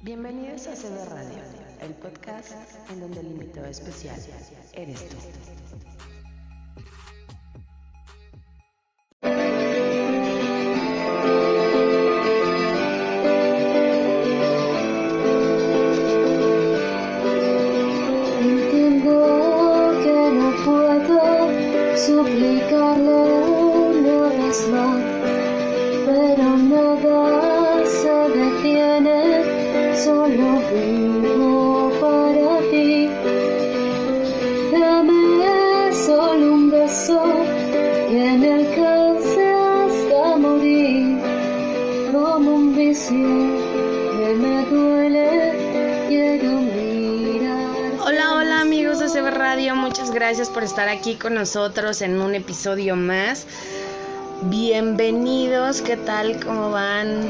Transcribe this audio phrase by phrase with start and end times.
[0.00, 1.38] Bienvenidos a CB Radio,
[1.80, 2.52] el podcast
[2.88, 4.16] en donde el invitado especial
[4.72, 5.16] eres tú.
[50.98, 53.46] Aquí con nosotros en un episodio más.
[54.42, 56.44] Bienvenidos, ¿qué tal?
[56.44, 57.20] ¿Cómo van?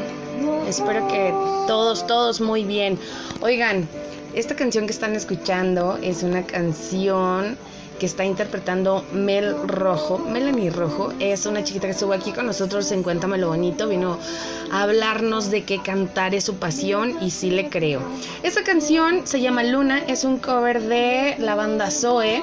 [0.66, 1.34] Espero que
[1.66, 2.98] todos, todos muy bien.
[3.42, 3.86] Oigan,
[4.32, 7.58] esta canción que están escuchando es una canción
[8.00, 10.16] que está interpretando Mel Rojo.
[10.18, 13.86] Melanie Rojo es una chiquita que estuvo aquí con nosotros en Cuéntamelo Bonito.
[13.86, 14.18] Vino
[14.70, 18.00] a hablarnos de que cantar es su pasión y sí le creo.
[18.42, 22.42] Esta canción se llama Luna, es un cover de la banda Zoe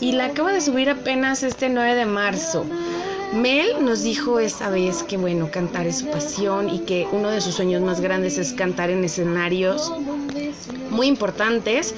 [0.00, 2.64] y la acaba de subir apenas este 9 de marzo.
[3.32, 7.40] Mel nos dijo esa vez que bueno, cantar es su pasión y que uno de
[7.40, 9.92] sus sueños más grandes es cantar en escenarios
[10.90, 11.94] muy importantes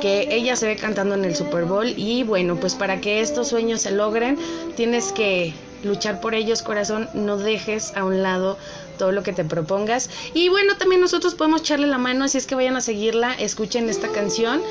[0.00, 3.48] que ella se ve cantando en el Super Bowl y bueno, pues para que estos
[3.48, 4.36] sueños se logren
[4.74, 8.58] tienes que luchar por ellos, corazón, no dejes a un lado
[8.98, 10.10] todo lo que te propongas.
[10.34, 13.88] Y bueno, también nosotros podemos echarle la mano, así es que vayan a seguirla, escuchen
[13.88, 14.62] esta canción.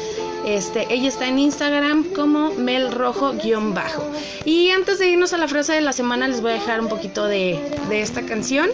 [0.45, 4.03] Este, ella está en Instagram como Mel Rojo-bajo.
[4.45, 6.87] Y antes de irnos a la frase de la semana, les voy a dejar un
[6.87, 8.69] poquito de, de esta canción.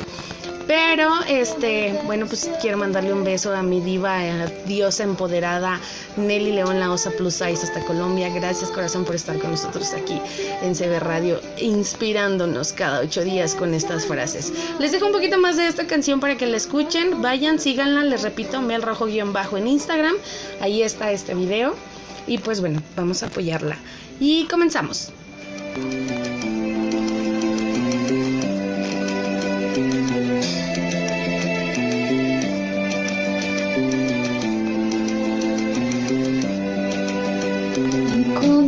[0.67, 5.79] Pero, este, bueno, pues quiero mandarle un beso a mi diva, a diosa empoderada,
[6.17, 8.29] Nelly León, la Osa Plus Size hasta Colombia.
[8.29, 10.21] Gracias, corazón, por estar con nosotros aquí
[10.61, 14.51] en CB Radio, inspirándonos cada ocho días con estas frases.
[14.77, 17.21] Les dejo un poquito más de esta canción para que la escuchen.
[17.21, 20.15] Vayan, síganla, les repito, Mel Rojo-bajo en Instagram.
[20.59, 21.75] Ahí está este video.
[22.27, 23.77] Y pues bueno, vamos a apoyarla.
[24.19, 25.13] Y comenzamos.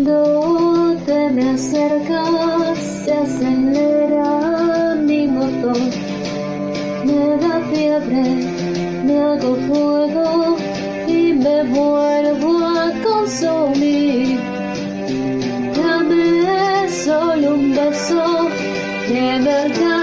[0.01, 5.77] Cuando te me acercas, se acelera mi motor.
[7.03, 8.23] Me da fiebre,
[9.03, 10.55] me hago fuego
[11.05, 14.39] y me vuelvo a consumir.
[15.75, 18.47] Dame solo un beso
[19.05, 19.98] que me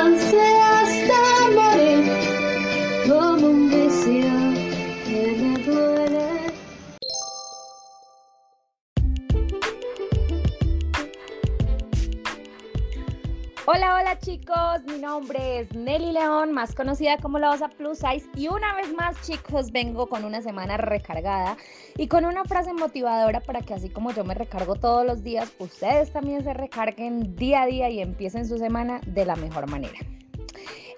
[13.68, 18.28] Hola, hola chicos, mi nombre es Nelly León, más conocida como la Osa Plus Size
[18.36, 21.56] y una vez más chicos vengo con una semana recargada
[21.96, 25.52] y con una frase motivadora para que así como yo me recargo todos los días,
[25.58, 29.98] ustedes también se recarguen día a día y empiecen su semana de la mejor manera.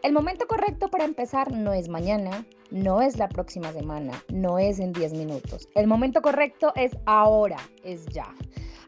[0.03, 4.79] El momento correcto para empezar no es mañana, no es la próxima semana, no es
[4.79, 5.71] en 10 minutos.
[5.75, 8.35] El momento correcto es ahora, es ya.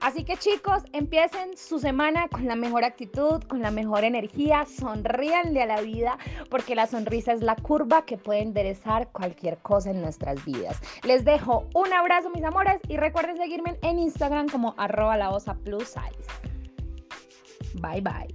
[0.01, 5.63] Así que chicos, empiecen su semana con la mejor actitud, con la mejor energía, sonríanle
[5.63, 6.17] a la vida,
[6.49, 10.81] porque la sonrisa es la curva que puede enderezar cualquier cosa en nuestras vidas.
[11.03, 15.31] Les dejo un abrazo, mis amores, y recuerden seguirme en Instagram como arroba la
[15.63, 16.51] plus size.
[17.75, 18.35] Bye bye.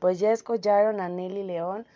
[0.00, 1.86] Pues ya escucharon a Nelly León.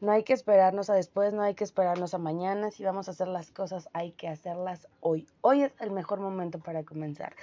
[0.00, 2.70] No hay que esperarnos a después, no hay que esperarnos a mañana.
[2.70, 5.26] Si vamos a hacer las cosas, hay que hacerlas hoy.
[5.40, 7.34] Hoy es el mejor momento para comenzar.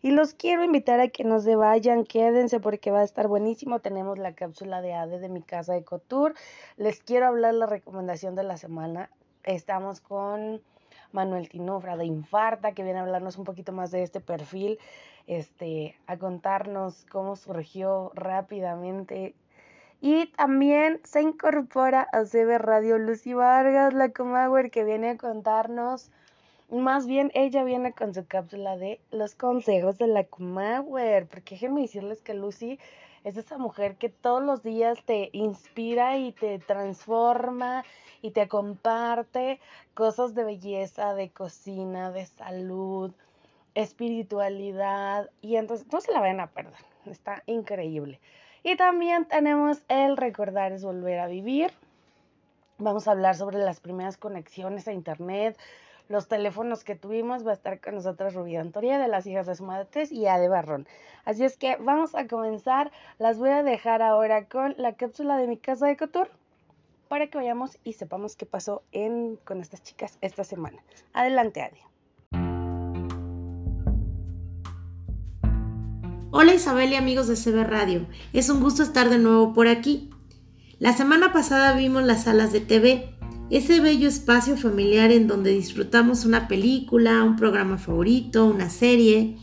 [0.00, 3.80] Y los quiero invitar a que no se vayan, quédense porque va a estar buenísimo.
[3.80, 6.34] Tenemos la cápsula de ADE de mi casa de Cotur.
[6.76, 9.10] Les quiero hablar la recomendación de la semana.
[9.42, 10.62] Estamos con
[11.10, 14.78] Manuel Tinofra de Infarta, que viene a hablarnos un poquito más de este perfil,
[15.26, 19.34] este, a contarnos cómo surgió rápidamente
[20.06, 26.10] y también se incorpora a CB Radio Lucy Vargas, la Comauer, que viene a contarnos,
[26.68, 31.80] más bien ella viene con su cápsula de los consejos de la Comauer, porque déjenme
[31.80, 32.78] decirles que Lucy
[33.24, 37.82] es esa mujer que todos los días te inspira y te transforma
[38.20, 39.58] y te comparte
[39.94, 43.10] cosas de belleza, de cocina, de salud,
[43.74, 48.20] espiritualidad, y entonces no se la vayan a perder, está increíble.
[48.66, 51.70] Y también tenemos el recordar es volver a vivir.
[52.78, 55.58] Vamos a hablar sobre las primeras conexiones a internet,
[56.08, 57.46] los teléfonos que tuvimos.
[57.46, 60.48] Va a estar con nosotros Rubí Antoria de las hijas de su madre y Ade
[60.48, 60.88] Barrón.
[61.26, 62.90] Así es que vamos a comenzar.
[63.18, 66.30] Las voy a dejar ahora con la cápsula de mi casa de Cotur
[67.08, 70.82] para que vayamos y sepamos qué pasó en, con estas chicas esta semana.
[71.12, 71.93] Adelante, Ade.
[76.36, 80.10] Hola Isabel y amigos de CB Radio, es un gusto estar de nuevo por aquí.
[80.80, 83.14] La semana pasada vimos las salas de TV,
[83.50, 89.36] ese bello espacio familiar en donde disfrutamos una película, un programa favorito, una serie.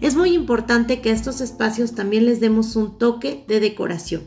[0.00, 4.22] Es muy importante que a estos espacios también les demos un toque de decoración.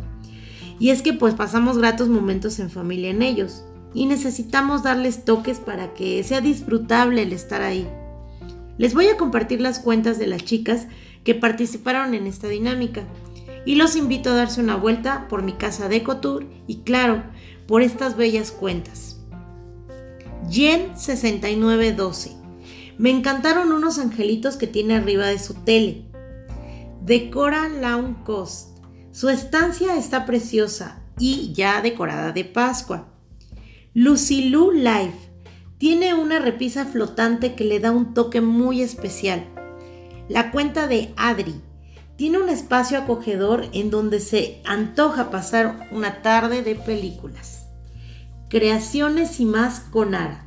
[0.77, 3.63] Y es que pues pasamos gratos momentos en familia en ellos
[3.95, 7.87] y necesitamos darles toques para que sea disfrutable el estar ahí.
[8.77, 10.87] Les voy a compartir las cuentas de las chicas
[11.23, 13.03] que participaron en esta dinámica.
[13.65, 17.23] Y los invito a darse una vuelta por mi casa de Ecotour y claro,
[17.67, 19.19] por estas bellas cuentas.
[20.49, 22.35] Jen 6912.
[22.97, 26.05] Me encantaron unos angelitos que tiene arriba de su tele.
[27.01, 28.77] Decora Lawn Cost.
[29.11, 33.07] Su estancia está preciosa y ya decorada de Pascua.
[33.93, 35.31] Lucy Lou Life.
[35.77, 39.45] Tiene una repisa flotante que le da un toque muy especial.
[40.31, 41.55] La cuenta de Adri
[42.15, 47.67] tiene un espacio acogedor en donde se antoja pasar una tarde de películas.
[48.47, 50.45] Creaciones y más con Ara.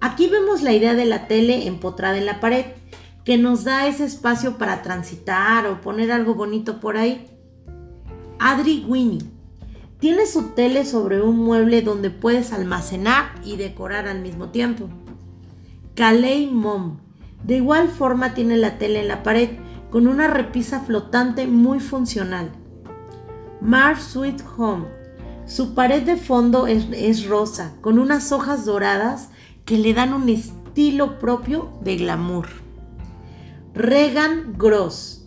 [0.00, 2.64] Aquí vemos la idea de la tele empotrada en la pared,
[3.24, 7.24] que nos da ese espacio para transitar o poner algo bonito por ahí.
[8.40, 9.22] Adri Winnie.
[10.00, 14.88] Tiene su tele sobre un mueble donde puedes almacenar y decorar al mismo tiempo.
[15.94, 17.03] Kalei Mom
[17.44, 19.50] de igual forma tiene la tele en la pared
[19.90, 22.50] con una repisa flotante muy funcional.
[23.60, 24.86] Mars Sweet Home.
[25.46, 29.28] Su pared de fondo es, es, rosa con unas hojas doradas
[29.64, 32.48] que le dan un estilo propio de glamour.
[33.74, 35.26] Regan Gross.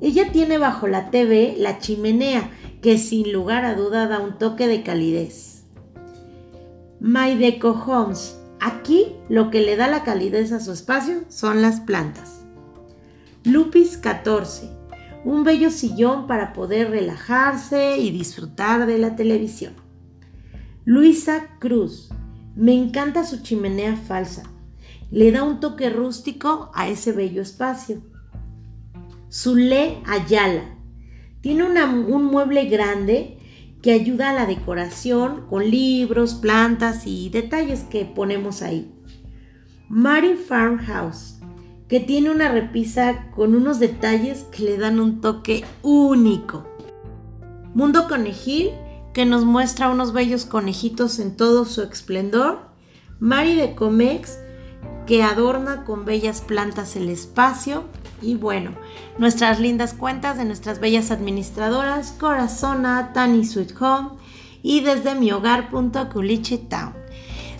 [0.00, 2.50] Ella tiene bajo la TV la chimenea
[2.82, 5.64] que sin lugar a duda da un toque de calidez.
[6.98, 11.80] My Deco Homes Aquí lo que le da la calidez a su espacio son las
[11.80, 12.44] plantas.
[13.42, 14.70] Lupis 14.
[15.24, 19.72] Un bello sillón para poder relajarse y disfrutar de la televisión.
[20.84, 22.10] Luisa Cruz.
[22.54, 24.44] Me encanta su chimenea falsa.
[25.10, 28.00] Le da un toque rústico a ese bello espacio.
[29.28, 30.78] Zule Ayala.
[31.40, 33.41] Tiene un mueble grande
[33.82, 38.90] que ayuda a la decoración con libros, plantas y detalles que ponemos ahí.
[39.88, 41.40] Mary Farmhouse,
[41.88, 46.64] que tiene una repisa con unos detalles que le dan un toque único.
[47.74, 48.70] Mundo Conejil,
[49.12, 52.60] que nos muestra unos bellos conejitos en todo su esplendor.
[53.18, 54.38] Mari de Comex,
[55.06, 57.84] que adorna con bellas plantas el espacio.
[58.20, 58.72] Y bueno,
[59.18, 64.10] nuestras lindas cuentas de nuestras bellas administradoras, Corazona, Tani Sweet Home
[64.62, 66.94] y desde mi Town.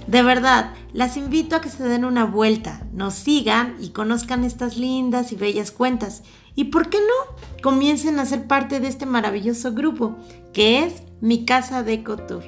[0.07, 4.77] De verdad, las invito a que se den una vuelta, nos sigan y conozcan estas
[4.77, 6.23] lindas y bellas cuentas.
[6.55, 10.17] Y por qué no, comiencen a ser parte de este maravilloso grupo,
[10.53, 12.45] que es mi casa de Tour.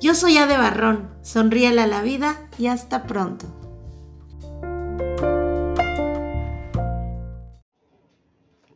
[0.00, 3.59] Yo soy Ade Barrón, sonríele a la vida y hasta pronto.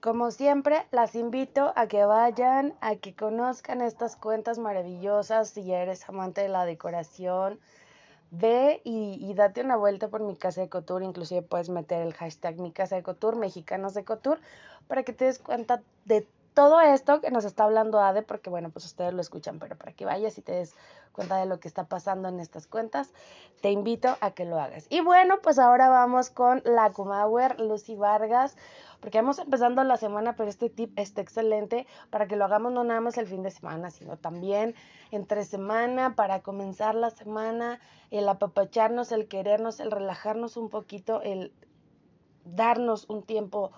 [0.04, 5.48] Como siempre, las invito a que vayan, a que conozcan estas cuentas maravillosas.
[5.48, 7.58] Si eres amante de la decoración,
[8.30, 11.02] ve y, date una vuelta por mi casa de Cotur.
[11.02, 14.40] Inclusive puedes meter el hashtag mi casa de Cotur, mexicanos de Cotur,
[14.88, 18.70] para que te des cuenta de todo esto que nos está hablando Ade, porque bueno,
[18.70, 20.74] pues ustedes lo escuchan, pero para que vayas y te des
[21.12, 23.10] cuenta de lo que está pasando en estas cuentas,
[23.60, 24.86] te invito a que lo hagas.
[24.88, 28.56] Y bueno, pues ahora vamos con la Kumauer, Lucy Vargas,
[29.04, 32.84] porque vamos empezando la semana, pero este tip está excelente para que lo hagamos no
[32.84, 34.74] nada más el fin de semana, sino también
[35.10, 37.80] entre semana, para comenzar la semana,
[38.10, 41.52] el apapacharnos, el querernos, el relajarnos un poquito, el
[42.46, 43.72] darnos un tiempo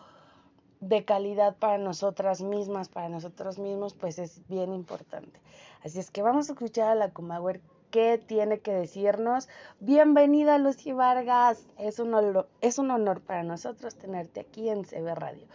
[0.79, 5.41] de calidad para nosotras mismas, para nosotros mismos, pues es bien importante.
[5.83, 9.49] Así es que vamos a escuchar a la Kumauer qué tiene que decirnos.
[9.81, 15.47] Bienvenida Lucy Vargas, es un, honor, para nosotros tenerte aquí en CB Radio.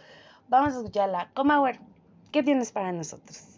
[0.48, 1.78] Vamos a escuchar a la Kumauer,
[2.30, 3.51] ¿qué tienes para nosotros?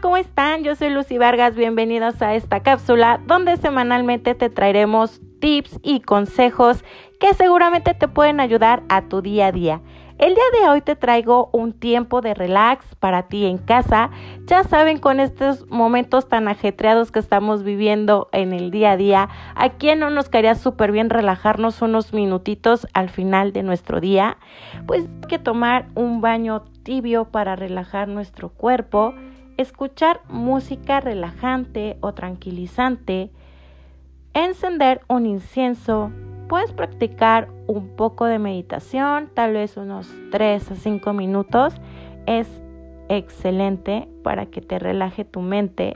[0.00, 0.62] ¿Cómo están?
[0.62, 6.84] Yo soy Lucy Vargas, bienvenidos a esta cápsula donde semanalmente te traeremos tips y consejos
[7.18, 9.80] que seguramente te pueden ayudar a tu día a día.
[10.18, 14.10] El día de hoy te traigo un tiempo de relax para ti en casa.
[14.46, 19.28] Ya saben, con estos momentos tan ajetreados que estamos viviendo en el día a día,
[19.54, 24.38] ¿a quién no nos quería súper bien relajarnos unos minutitos al final de nuestro día?
[24.86, 29.14] Pues hay que tomar un baño tibio para relajar nuestro cuerpo,
[29.56, 33.30] escuchar música relajante o tranquilizante,
[34.34, 36.10] encender un incienso,
[36.48, 41.74] puedes practicar un poco de meditación, tal vez unos 3 a 5 minutos.
[42.26, 42.48] Es
[43.08, 45.94] excelente para que te relaje tu mente.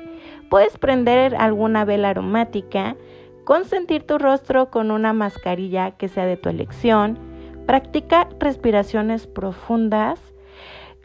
[0.48, 2.96] Puedes prender alguna vela aromática,
[3.44, 7.18] consentir tu rostro con una mascarilla que sea de tu elección.
[7.66, 10.20] Practica respiraciones profundas,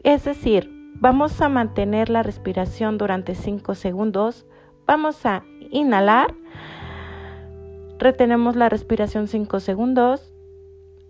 [0.02, 4.46] es decir, vamos a mantener la respiración durante 5 segundos.
[4.86, 6.34] Vamos a inhalar
[7.98, 10.34] Retenemos la respiración 5 segundos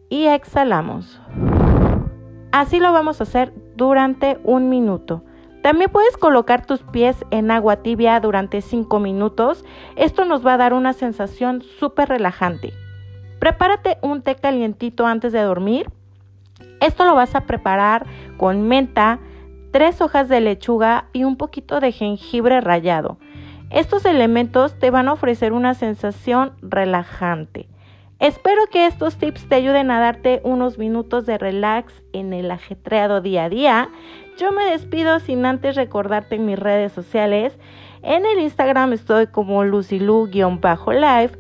[0.08, 1.20] y exhalamos.
[2.52, 5.24] Así lo vamos a hacer durante un minuto.
[5.62, 9.64] También puedes colocar tus pies en agua tibia durante 5 minutos.
[9.96, 12.72] Esto nos va a dar una sensación súper relajante.
[13.40, 15.90] Prepárate un té calientito antes de dormir.
[16.80, 19.18] Esto lo vas a preparar con menta,
[19.76, 23.18] tres hojas de lechuga y un poquito de jengibre rallado.
[23.68, 27.68] Estos elementos te van a ofrecer una sensación relajante.
[28.18, 33.20] Espero que estos tips te ayuden a darte unos minutos de relax en el ajetreado
[33.20, 33.90] día a día.
[34.38, 37.58] Yo me despido sin antes recordarte en mis redes sociales.
[38.00, 41.32] En el Instagram estoy como lucilu-live,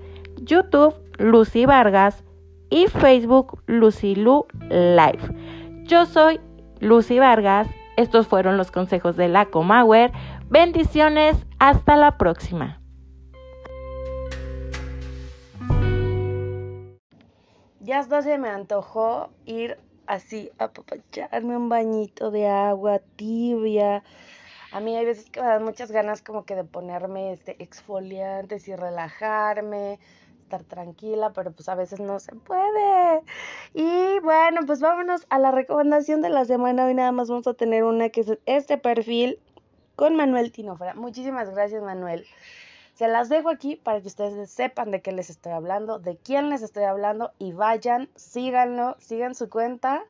[0.42, 2.22] YouTube Lucy Vargas
[2.68, 5.22] y Facebook Lucilu Live.
[5.84, 6.38] Yo soy
[6.80, 7.66] Lucy Vargas.
[7.96, 10.12] Estos fueron los consejos de la Comauer.
[10.48, 12.80] Bendiciones, hasta la próxima.
[17.80, 24.02] Ya hasta se me antojó ir así a papacharme un bañito de agua tibia.
[24.72, 28.68] A mí hay veces que me dan muchas ganas como que de ponerme este exfoliantes
[28.68, 29.98] y relajarme,
[30.46, 33.22] estar tranquila, pero pues a veces no se puede.
[33.74, 36.86] Y bueno, pues vámonos a la recomendación de la semana.
[36.86, 39.40] Hoy nada más vamos a tener una que es este perfil
[39.96, 40.94] con Manuel Tinofra.
[40.94, 42.26] Muchísimas gracias, Manuel.
[42.94, 46.48] Se las dejo aquí para que ustedes sepan de qué les estoy hablando, de quién
[46.48, 50.04] les estoy hablando y vayan, síganlo, sigan su cuenta.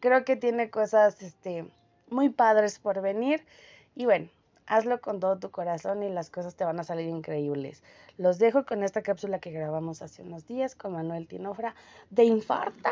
[0.00, 1.66] Creo que tiene cosas este,
[2.10, 3.46] muy padres por venir.
[3.94, 4.28] Y bueno,
[4.66, 7.82] hazlo con todo tu corazón y las cosas te van a salir increíbles.
[8.18, 11.74] Los dejo con esta cápsula que grabamos hace unos días con Manuel Tinofra
[12.10, 12.90] de Infarta.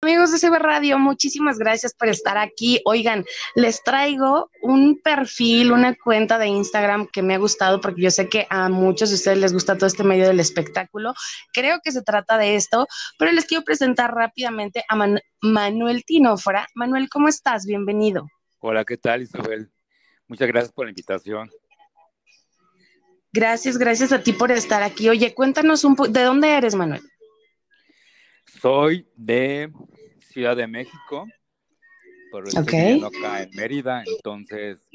[0.00, 2.80] Amigos de CB Radio, muchísimas gracias por estar aquí.
[2.84, 3.24] Oigan,
[3.56, 8.28] les traigo un perfil, una cuenta de Instagram que me ha gustado porque yo sé
[8.28, 11.14] que a muchos de ustedes les gusta todo este medio del espectáculo.
[11.52, 12.86] Creo que se trata de esto,
[13.18, 14.96] pero les quiero presentar rápidamente a
[15.42, 16.68] Manuel Tinofra.
[16.76, 17.66] Manuel, ¿cómo estás?
[17.66, 18.28] Bienvenido.
[18.60, 19.72] Hola, ¿qué tal, Isabel?
[20.28, 21.50] Muchas gracias por la invitación.
[23.32, 25.08] Gracias, gracias a ti por estar aquí.
[25.08, 27.02] Oye, cuéntanos un poco, ¿de dónde eres, Manuel?
[28.60, 29.70] Soy de
[30.20, 31.26] Ciudad de México,
[32.32, 34.88] pero estoy acá en Mérida, entonces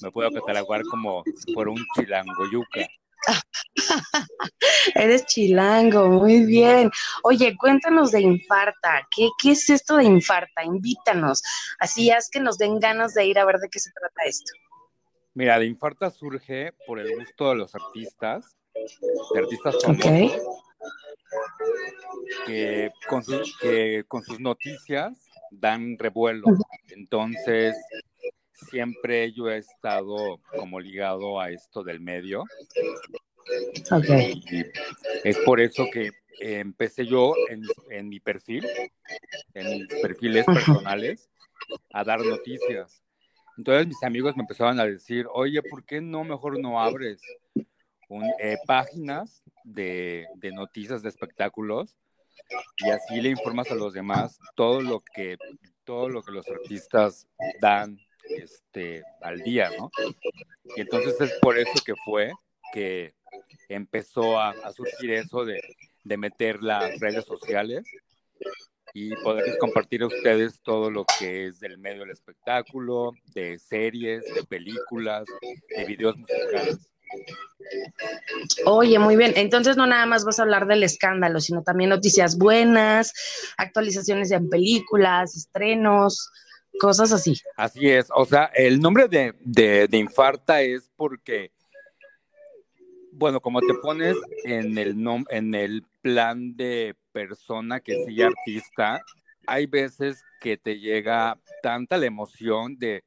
[0.00, 1.22] me puedo catalogar como
[1.54, 2.86] por un chilango yuca.
[4.94, 6.90] Eres chilango, muy bien.
[7.22, 9.06] Oye, cuéntanos de Infarta.
[9.14, 10.64] ¿Qué, ¿Qué es esto de Infarta?
[10.64, 11.42] Invítanos.
[11.78, 14.52] Así es que nos den ganas de ir a ver de qué se trata esto.
[15.34, 18.56] Mira, de Infarta surge por el gusto de los artistas,
[19.32, 20.42] de artistas famosos,
[22.46, 26.46] que con, sus, que con sus noticias dan revuelo.
[26.88, 27.74] Entonces,
[28.52, 32.44] siempre yo he estado como ligado a esto del medio.
[34.50, 34.64] Y
[35.24, 36.10] es por eso que
[36.40, 38.66] empecé yo en, en, mi perfil,
[39.54, 41.30] en mis perfiles personales,
[41.92, 43.01] a dar noticias.
[43.56, 47.20] Entonces mis amigos me empezaban a decir, oye, ¿por qué no mejor no abres
[48.40, 51.96] eh, páginas de, noticias de espectáculos
[52.78, 55.38] y así le informas a los demás todo lo que
[55.84, 57.26] todo lo que los artistas
[57.60, 59.90] dan este al día, ¿no?
[60.76, 62.32] Y entonces es por eso que fue
[62.72, 63.14] que
[63.68, 65.60] empezó a, surgir eso de,
[66.04, 67.84] de, meter las redes sociales
[68.94, 74.22] y poderles compartir a ustedes todo lo que es del medio del espectáculo, de series,
[74.34, 75.24] de películas,
[75.76, 76.78] de videos musicales.
[78.66, 79.32] Oye, muy bien.
[79.36, 83.12] Entonces no nada más vas a hablar del escándalo, sino también noticias buenas,
[83.56, 86.30] actualizaciones en películas, estrenos,
[86.80, 87.34] cosas así.
[87.56, 88.08] Así es.
[88.14, 91.52] O sea, el nombre de, de, Infarta es porque
[93.12, 99.02] Bueno, como te pones en el, nom- en el plan de persona que sigue artista,
[99.46, 103.04] hay veces que te llega tanta la emoción de,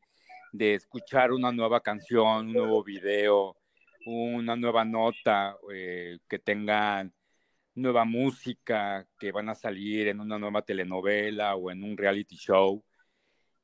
[0.52, 3.56] de escuchar una nueva canción, un nuevo video,
[4.06, 7.14] una nueva nota, eh, que tengan
[7.74, 12.84] nueva música, que van a salir en una nueva telenovela o en un reality show.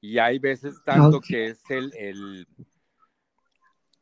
[0.01, 2.47] Y hay veces tanto que es el, el,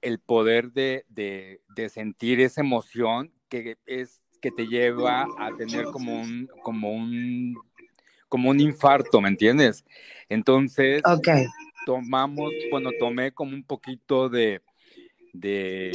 [0.02, 5.86] el poder de, de, de sentir esa emoción que es que te lleva a tener
[5.86, 7.56] como un, como un,
[8.28, 9.86] como un infarto, ¿me entiendes?
[10.30, 11.02] Entonces,
[11.86, 14.62] tomamos, bueno, tomé como un poquito de,
[15.34, 15.92] de,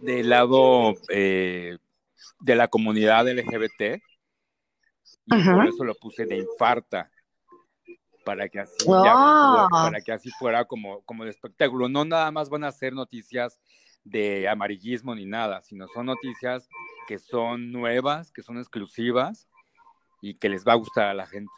[0.00, 1.76] de lado eh,
[2.40, 4.00] de la comunidad LGBT
[5.26, 5.54] y Ajá.
[5.54, 7.10] por eso lo puse de infarta
[8.24, 12.50] para que así ya para que así fuera como como de espectáculo no nada más
[12.50, 13.58] van a ser noticias
[14.10, 16.68] de amarillismo ni nada sino son noticias
[17.06, 19.48] que son nuevas que son exclusivas
[20.20, 21.52] y que les va a gustar a la gente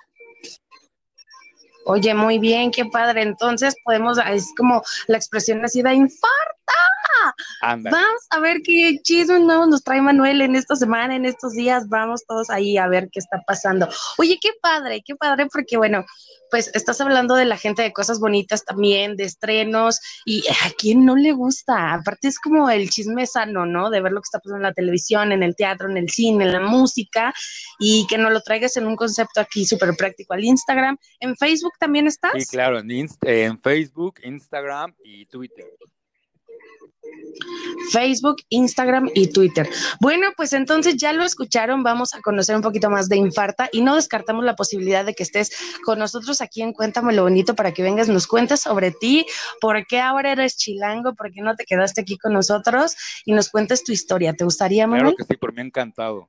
[1.87, 3.23] Oye, muy bien, qué padre.
[3.23, 6.75] Entonces podemos, es como la expresión así de infarta.
[7.63, 11.89] Vamos a ver qué chisme nuevo nos trae Manuel en esta semana, en estos días.
[11.89, 13.89] Vamos todos ahí a ver qué está pasando.
[14.19, 16.05] Oye, qué padre, qué padre, porque bueno,
[16.51, 21.05] pues estás hablando de la gente de cosas bonitas también, de estrenos, y a quién
[21.05, 21.95] no le gusta.
[21.95, 23.91] Aparte es como el chisme sano, ¿no?
[23.91, 26.45] De ver lo que está pasando en la televisión, en el teatro, en el cine,
[26.45, 27.33] en la música,
[27.79, 30.99] y que nos lo traigas en un concepto aquí súper práctico al Instagram.
[31.21, 32.33] ¿En Facebook también estás?
[32.35, 35.67] sí claro en, en Facebook Instagram y Twitter
[37.91, 39.69] Facebook, Instagram y Twitter.
[40.01, 43.83] Bueno, pues entonces ya lo escucharon, vamos a conocer un poquito más de Infarta y
[43.83, 45.51] no descartamos la posibilidad de que estés
[45.85, 49.27] con nosotros aquí en Cuéntame lo bonito para que vengas, nos cuentes sobre ti,
[49.61, 53.49] por qué ahora eres chilango, por qué no te quedaste aquí con nosotros y nos
[53.49, 54.35] cuentes tu historia.
[54.35, 55.15] ¿Te gustaría, Manuel?
[55.15, 56.29] claro que sí por mí encantado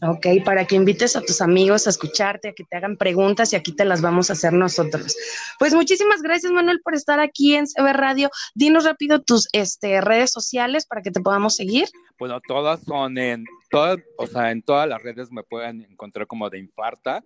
[0.00, 3.56] Ok, para que invites a tus amigos a escucharte, a que te hagan preguntas y
[3.56, 5.16] aquí te las vamos a hacer nosotros.
[5.58, 8.30] Pues muchísimas gracias, Manuel, por estar aquí en CB Radio.
[8.54, 11.88] Dinos rápido tus este, redes sociales para que te podamos seguir.
[12.18, 16.48] Bueno, todas son en todas, o sea, en todas las redes me pueden encontrar como
[16.48, 17.24] de Infarta,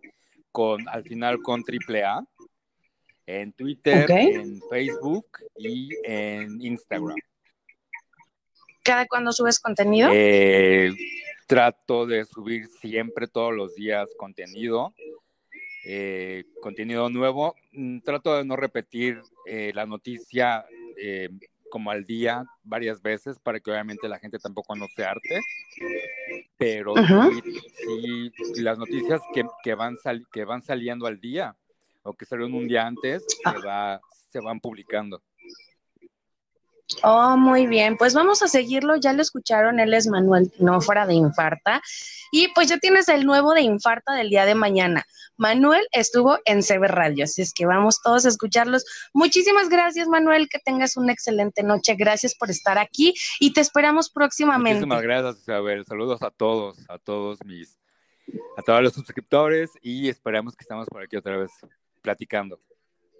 [0.50, 2.24] con al final con triple A,
[3.26, 7.16] en Twitter, en Facebook y en Instagram.
[8.82, 10.08] ¿Cada cuando subes contenido?
[10.12, 10.92] Eh,
[11.46, 14.94] trato de subir siempre todos los días contenido,
[15.86, 17.54] eh, contenido nuevo.
[17.72, 20.64] Mm, Trato de no repetir eh, la noticia
[20.96, 21.28] eh,
[21.70, 25.40] como al día varias veces para que obviamente la gente tampoco no se arte.
[26.58, 26.94] Pero
[27.30, 31.54] sí, sí, las noticias que, que, van sal- que van saliendo al día
[32.02, 35.22] o que salieron un día antes se, va, se van publicando.
[37.02, 37.96] Oh, muy bien.
[37.96, 38.96] Pues vamos a seguirlo.
[38.96, 39.80] Ya lo escucharon.
[39.80, 41.82] Él es Manuel Tinófora de Infarta.
[42.30, 45.04] Y pues ya tienes el nuevo de Infarta del día de mañana.
[45.36, 47.24] Manuel estuvo en CB Radio.
[47.24, 48.84] Así es que vamos todos a escucharlos.
[49.12, 50.48] Muchísimas gracias, Manuel.
[50.48, 51.94] Que tengas una excelente noche.
[51.96, 54.86] Gracias por estar aquí y te esperamos próximamente.
[54.86, 55.84] Muchísimas gracias, Isabel.
[55.84, 57.78] Saludos a todos, a todos mis,
[58.56, 61.50] a todos los suscriptores y esperamos que estemos por aquí otra vez
[62.00, 62.60] platicando.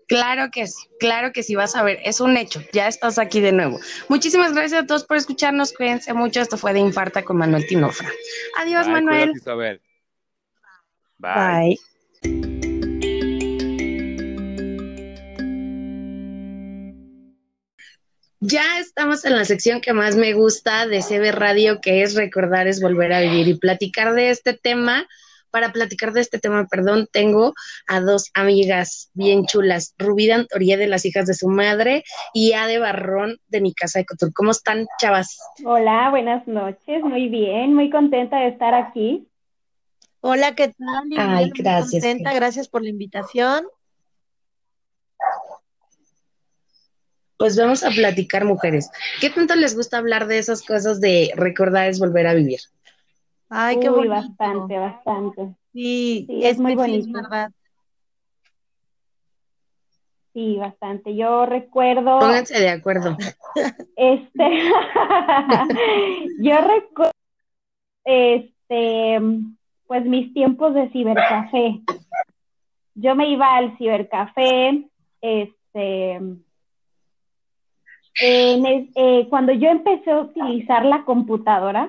[0.08, 3.40] Claro que sí, claro que sí, vas a ver, es un hecho, ya estás aquí
[3.40, 3.80] de nuevo.
[4.08, 8.08] Muchísimas gracias a todos por escucharnos, cuídense mucho, esto fue de Infarta con Manuel Tinofra.
[8.58, 9.30] Adiós, Bye, Manuel.
[9.30, 9.82] cuídate, Isabel.
[11.18, 11.78] Bye.
[12.22, 12.66] Bye.
[18.40, 22.68] Ya estamos en la sección que más me gusta de CB Radio, que es recordar
[22.68, 25.08] es volver a vivir y platicar de este tema.
[25.56, 27.54] Para platicar de este tema, perdón, tengo
[27.86, 32.78] a dos amigas bien chulas, Rubí Dantoría de las hijas de su madre y Ade
[32.78, 34.34] Barrón de mi casa de Cotur.
[34.34, 35.38] ¿Cómo están, chavas?
[35.64, 39.26] Hola, buenas noches, muy bien, muy contenta de estar aquí.
[40.20, 41.08] Hola, ¿qué tal?
[41.16, 42.02] Ay, Muy gracias.
[42.04, 43.66] contenta, gracias por la invitación.
[47.38, 48.90] Pues vamos a platicar, mujeres.
[49.22, 52.60] ¿Qué tanto les gusta hablar de esas cosas de recordar es volver a vivir?
[53.48, 54.14] Ay, qué Uy, bonito.
[54.14, 55.54] bastante, bastante.
[55.72, 57.12] Sí, Sí, es muy bonito.
[57.12, 57.50] verdad.
[60.32, 61.14] Sí, bastante.
[61.16, 63.16] Yo recuerdo, Pónganse de acuerdo.
[63.96, 64.60] este,
[66.38, 67.12] yo recuerdo,
[68.04, 69.18] este,
[69.86, 71.80] pues mis tiempos de cibercafé.
[72.94, 74.88] Yo me iba al cibercafé,
[75.20, 76.12] este,
[78.22, 81.86] en el- eh, cuando yo empecé a utilizar la computadora,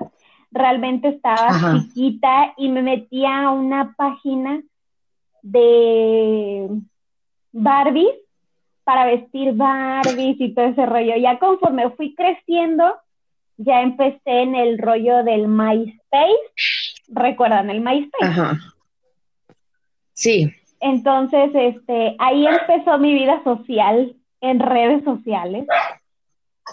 [0.50, 1.74] realmente estaba Ajá.
[1.74, 4.62] chiquita y me metía a una página
[5.42, 6.68] de
[7.52, 8.14] Barbies
[8.84, 11.16] para vestir Barbies y todo ese rollo.
[11.16, 12.94] Ya conforme fui creciendo,
[13.58, 16.52] ya empecé en el rollo del MySpace.
[17.08, 18.24] ¿Recuerdan el MySpace?
[18.24, 18.58] Ajá.
[20.14, 20.52] Sí.
[20.80, 25.66] Entonces, este, ahí empezó mi vida social en redes sociales.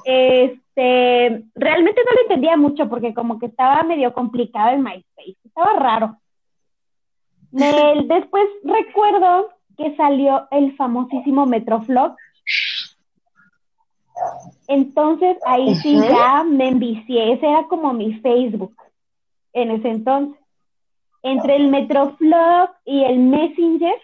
[0.04, 5.74] Este, realmente no lo entendía mucho porque como que estaba medio complicado en MySpace, estaba
[5.74, 6.18] raro.
[7.52, 12.16] Me- después recuerdo que salió el famosísimo Metroflog.
[14.68, 18.76] Entonces ahí sí ya me envicié, ese era como mi Facebook
[19.54, 20.40] en ese entonces.
[21.22, 23.96] Entre el Metroflog y el Messenger,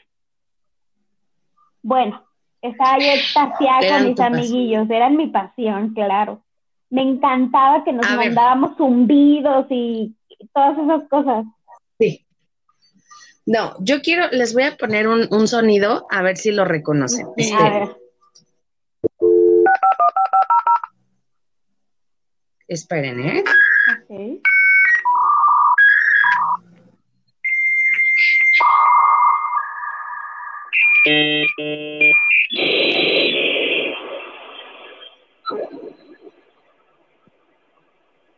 [1.83, 2.23] bueno,
[2.61, 4.33] estaba yo extasiada con mis tu pasión.
[4.35, 6.41] amiguillos, eran mi pasión, claro.
[6.89, 8.27] Me encantaba que nos A ver.
[8.27, 10.15] mandábamos zumbidos y
[10.53, 11.45] todas esas cosas.
[11.99, 12.25] Sí.
[13.45, 17.27] No, yo quiero, les voy a poner un, un sonido a ver si lo reconocen.
[17.27, 17.97] A Esperen, ver,
[22.67, 23.43] esperen, ¿eh?
[23.43, 24.41] ok.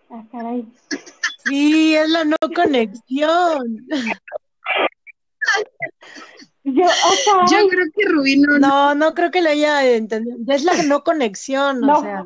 [0.09, 0.65] Ah, caray.
[1.45, 3.77] Sí, es la no conexión.
[6.63, 10.37] Yo, o sea, Yo creo que Rubí no, No, no creo que lo haya entendido.
[10.41, 11.99] Ya es la no conexión, No.
[11.99, 12.23] o sea.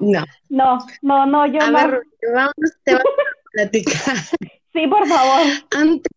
[0.00, 0.24] no.
[0.48, 1.78] no, no, no, yo A no.
[1.78, 3.94] ver, Rubí, vamos, te vamos a platicar.
[4.72, 5.40] Sí, por favor.
[5.74, 6.12] Antes,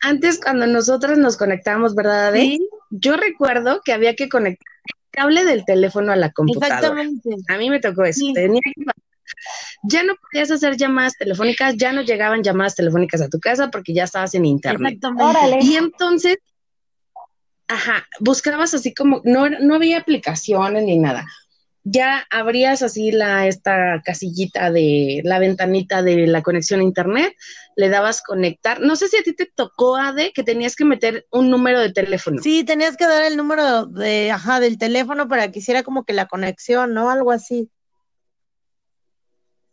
[0.00, 2.26] antes cuando nosotras nos conectábamos, ¿verdad?
[2.28, 2.40] Ade?
[2.40, 7.02] Sí, Yo recuerdo que había que conectar el cable del teléfono a la computadora.
[7.02, 7.30] exactamente.
[7.48, 8.20] A mí me tocó eso.
[8.20, 8.32] Sí.
[8.34, 8.72] Tenía que-
[9.84, 13.92] Ya no podías hacer llamadas telefónicas, ya no llegaban llamadas telefónicas a tu casa porque
[13.94, 14.94] ya estabas en internet.
[14.94, 15.22] Exactamente.
[15.24, 15.58] Órale.
[15.62, 16.38] Y entonces,
[17.68, 21.26] ajá, buscabas así como, no, era- no había aplicaciones ni nada.
[21.90, 27.32] Ya abrías así la, esta casillita de la ventanita de la conexión a internet,
[27.76, 28.80] le dabas conectar.
[28.80, 31.92] No sé si a ti te tocó, Ade, que tenías que meter un número de
[31.92, 32.42] teléfono.
[32.42, 36.12] Sí, tenías que dar el número de, ajá, del teléfono para que hiciera como que
[36.12, 37.10] la conexión, ¿no?
[37.10, 37.70] Algo así.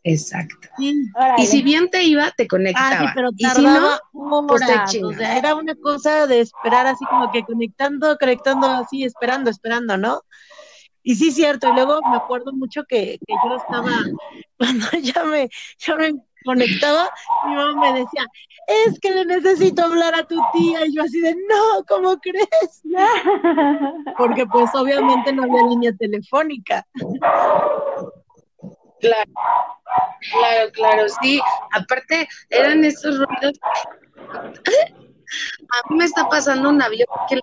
[0.04, 0.70] Exacto.
[0.78, 0.94] Sí.
[1.40, 3.00] Y si bien te iba, te Ah, conectaba.
[3.00, 4.00] sí, pero y si no, tardaba
[4.48, 4.64] pues.
[5.04, 9.98] O sea, era una cosa de esperar así como que conectando, conectando así, esperando, esperando,
[9.98, 10.22] ¿no?
[11.06, 11.70] Y sí, cierto.
[11.70, 13.92] Y luego me acuerdo mucho que, que yo estaba,
[14.58, 17.10] cuando ya me, ya me conectaba,
[17.46, 18.26] mi mamá me decía,
[18.68, 20.84] es que le necesito hablar a tu tía.
[20.88, 22.82] Y yo así de, no, ¿cómo crees?
[24.18, 26.84] Porque pues obviamente no había línea telefónica.
[29.00, 29.32] Claro,
[30.32, 31.40] claro, claro, sí.
[31.72, 33.60] Aparte, eran esos ruidos.
[35.72, 37.42] A mí me está pasando un avión que le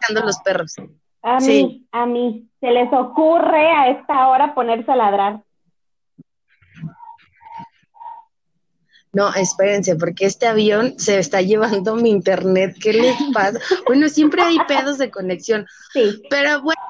[0.00, 0.76] están los perros.
[1.22, 1.86] A mí, Sí.
[1.92, 2.48] a mí.
[2.60, 5.42] Se les ocurre a esta hora ponerse a ladrar.
[9.12, 12.76] No, espérense, porque este avión se está llevando mi internet.
[12.80, 13.58] ¿Qué les pasa?
[13.86, 16.22] Bueno, siempre hay pedos de conexión, Sí.
[16.30, 16.80] pero bueno,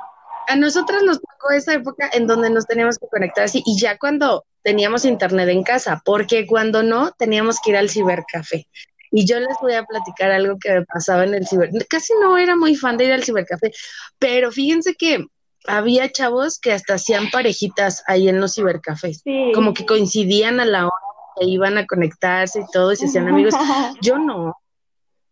[0.47, 3.99] a nosotros nos tocó esa época en donde nos teníamos que conectar así, y ya
[3.99, 8.69] cuando teníamos internet en casa, porque cuando no, teníamos que ir al cibercafé.
[9.13, 11.71] Y yo les voy a platicar algo que me pasaba en el ciber.
[11.89, 13.71] Casi no era muy fan de ir al cibercafé,
[14.19, 15.27] pero fíjense que
[15.67, 19.53] había chavos que hasta hacían parejitas ahí en los cibercafés, Sí.
[19.55, 20.95] como que coincidían a la hora
[21.39, 23.55] que iban a conectarse y todo, y se hacían amigos.
[24.03, 24.57] Yo no,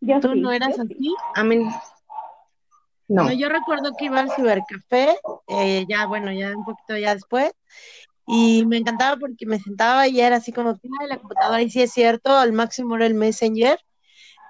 [0.00, 0.82] Yo ¿Tú sí, no eras sí.
[0.82, 1.14] así?
[1.34, 3.24] a mí no.
[3.24, 7.52] No, yo recuerdo que iba al cibercafé, eh, ya, bueno, ya un poquito ya después,
[8.32, 11.70] y me encantaba porque me sentaba y era así como que "Ay, la computadora, y
[11.70, 13.78] sí es cierto, al máximo era el Messenger,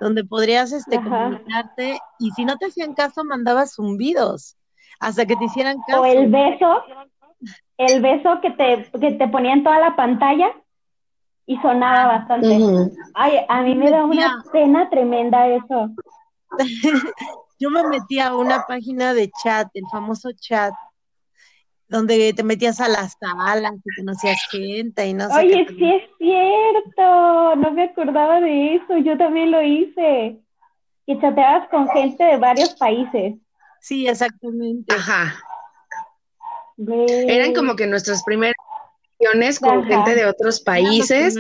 [0.01, 1.09] donde podrías este, Ajá.
[1.09, 4.57] comunicarte, y si no te hacían caso, mandabas zumbidos,
[4.99, 6.03] hasta que te hicieran caso.
[6.03, 6.83] O el beso,
[7.79, 10.53] el beso que te, que te ponía en toda la pantalla
[11.47, 12.59] y sonaba bastante.
[13.15, 15.91] Ay, a mí me da una pena tremenda eso.
[17.59, 20.73] Yo me metí a una página de chat, el famoso chat,
[21.91, 25.75] donde te metías a las salas y conocías gente y no sé Oye, qué.
[25.75, 30.39] sí es cierto, no me acordaba de eso, yo también lo hice.
[31.07, 33.35] Y chateabas con gente de varios países.
[33.81, 34.95] Sí, exactamente.
[34.95, 35.35] Ajá.
[37.27, 38.55] Eran como que nuestras primeras
[39.19, 39.89] reuniones con Ajá.
[39.89, 41.35] gente de otros países.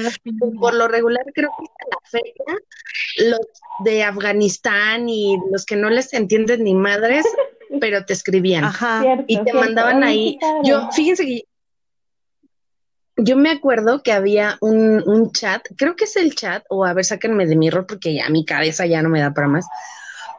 [0.59, 3.41] Por lo regular, creo que hasta la fecha, los
[3.85, 7.25] de Afganistán y los que no les entienden ni madres,
[7.81, 8.65] pero te escribían.
[8.65, 9.03] Ajá.
[9.03, 9.61] Cierto, y te cierto.
[9.61, 10.39] mandaban ahí.
[10.65, 11.45] Yo, fíjense que
[13.23, 16.95] yo me acuerdo que había un, un chat, creo que es el chat, o a
[16.95, 19.67] ver, sáquenme de mi error porque ya mi cabeza ya no me da para más,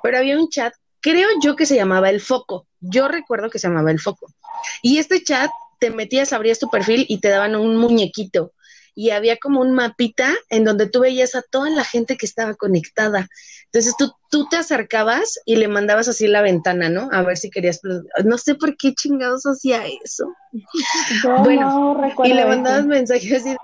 [0.01, 3.67] pero había un chat, creo yo que se llamaba El Foco, yo recuerdo que se
[3.67, 4.33] llamaba El Foco,
[4.81, 8.53] y este chat te metías, abrías tu perfil y te daban un muñequito
[8.93, 12.55] y había como un mapita en donde tú veías a toda la gente que estaba
[12.55, 13.29] conectada.
[13.73, 17.07] Entonces tú, tú te acercabas y le mandabas así la ventana, ¿no?
[17.13, 17.79] A ver si querías,
[18.25, 20.25] no sé por qué chingados hacía eso.
[21.23, 22.49] Yo Bueno, no y le eso.
[22.49, 23.55] mandabas mensajes así,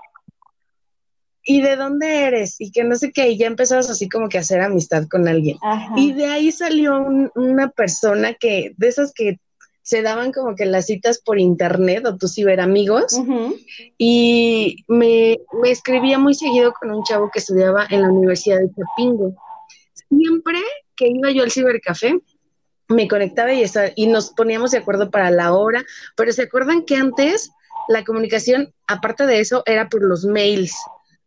[1.44, 2.56] ¿y de dónde eres?
[2.58, 5.28] Y que no sé qué, y ya empezabas así como que a hacer amistad con
[5.28, 5.58] alguien.
[5.62, 5.92] Ajá.
[5.96, 9.38] Y de ahí salió un- una persona que, de esas que
[9.82, 13.14] se daban como que las citas por internet o tus ciberamigos,
[13.96, 18.68] y me, me escribía muy seguido con un chavo que estudiaba en la Universidad de
[18.74, 19.34] Chapingo.
[20.08, 20.58] Siempre
[20.96, 22.18] que iba yo al cibercafé,
[22.88, 25.84] me conectaba y, nos poníamos de acuerdo para la hora,
[26.16, 27.50] pero ¿se acuerdan que antes
[27.88, 30.74] la comunicación, aparte de eso, era por los mails?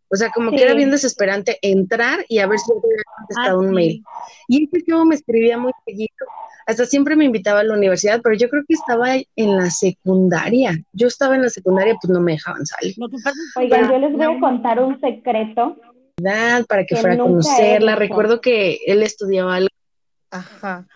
[0.09, 3.57] O sea, como que era bien desesperante entrar y a ver si yo había contestado
[3.57, 3.73] Ah, un sí.
[3.73, 4.03] mail.
[4.49, 6.09] Y ese chavo me escribía muy seguido.
[6.67, 10.83] Hasta siempre me invitaba a la universidad, pero yo creo que estaba en la secundaria.
[10.91, 12.93] Yo estaba en la secundaria, pues no me dejaban salir.
[12.97, 15.77] Lo que pasa es que Oigan, yo les voy a contar un secreto.
[16.67, 17.95] Para que Que fuera a conocerla.
[17.95, 19.69] Recuerdo que él estudiaba algo.
[20.29, 20.87] Ajá.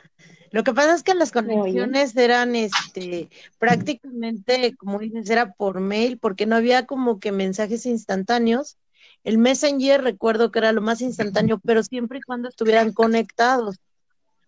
[0.52, 6.18] Lo que pasa es que las conexiones eran este prácticamente, como dices, era por mail,
[6.18, 8.78] porque no había como que mensajes instantáneos.
[9.26, 13.78] El Messenger recuerdo que era lo más instantáneo, pero siempre y cuando estuvieran conectados.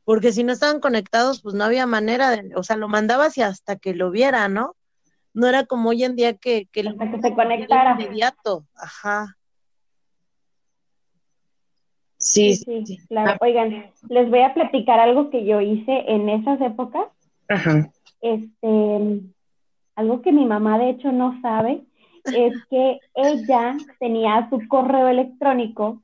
[0.05, 3.41] Porque si no estaban conectados, pues no había manera de, o sea, lo mandabas y
[3.41, 4.75] hasta que lo viera, ¿no?
[5.33, 7.97] No era como hoy en día que, que el Hasta que se conectara.
[7.99, 8.65] inmediato.
[8.75, 9.36] Ajá.
[12.27, 13.37] Sí, Sí, sí, claro.
[13.39, 17.07] Oigan, les voy a platicar algo que yo hice en esas épocas.
[17.47, 17.89] Ajá.
[18.21, 19.21] Este,
[19.95, 21.81] algo que mi mamá de hecho no sabe
[22.25, 26.01] es que ella tenía su correo electrónico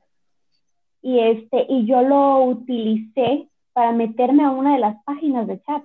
[1.02, 5.82] y este y yo lo utilicé para meterme a una de las páginas de chat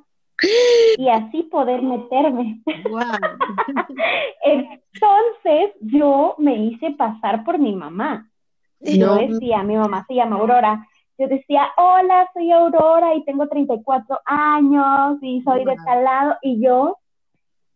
[0.97, 2.62] y así poder meterme.
[2.88, 3.06] Guau.
[4.43, 8.30] Entonces yo me hice pasar por mi mamá.
[8.79, 10.87] Yo decía, mi mamá se llama Aurora.
[11.17, 16.37] Yo decía, hola, soy Aurora y tengo 34 años y soy de tal lado.
[16.41, 16.97] Y yo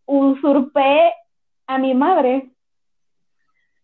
[0.06, 1.12] usurpé
[1.68, 2.50] a mi madre.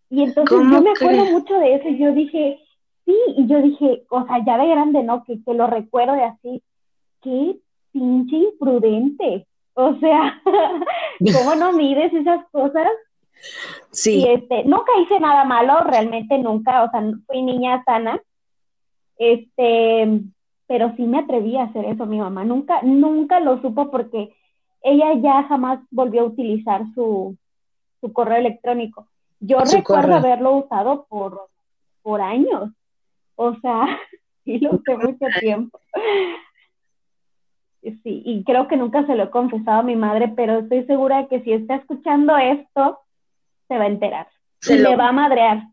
[0.09, 1.89] Y entonces ¿Cómo yo me acuerdo mucho de eso.
[1.89, 2.59] Y yo dije,
[3.05, 5.23] sí, y yo dije, o sea, ya de grande, ¿no?
[5.23, 6.63] Que, que lo recuerdo de así.
[7.21, 7.57] Qué
[7.91, 9.45] pinche imprudente.
[9.73, 10.41] O sea,
[11.37, 12.87] ¿cómo no mides esas cosas?
[13.91, 14.25] Y Sí.
[14.27, 18.21] este, nunca hice nada malo, realmente nunca, o sea, fui niña sana.
[19.17, 20.21] Este,
[20.67, 24.33] pero sí me atreví a hacer eso, mi mamá nunca, nunca lo supo porque
[24.81, 27.35] ella ya jamás volvió a utilizar su,
[28.01, 29.07] su correo electrónico.
[29.39, 30.17] Yo Su recuerdo correo.
[30.17, 31.47] haberlo usado por,
[32.01, 32.69] por años.
[33.35, 33.87] O sea,
[34.45, 35.79] sí lo usé mucho tiempo.
[37.81, 41.17] Sí, y creo que nunca se lo he confesado a mi madre, pero estoy segura
[41.23, 42.99] de que si está escuchando esto,
[43.69, 44.27] se va a enterar.
[44.61, 45.63] Se y lo- me va a madrear.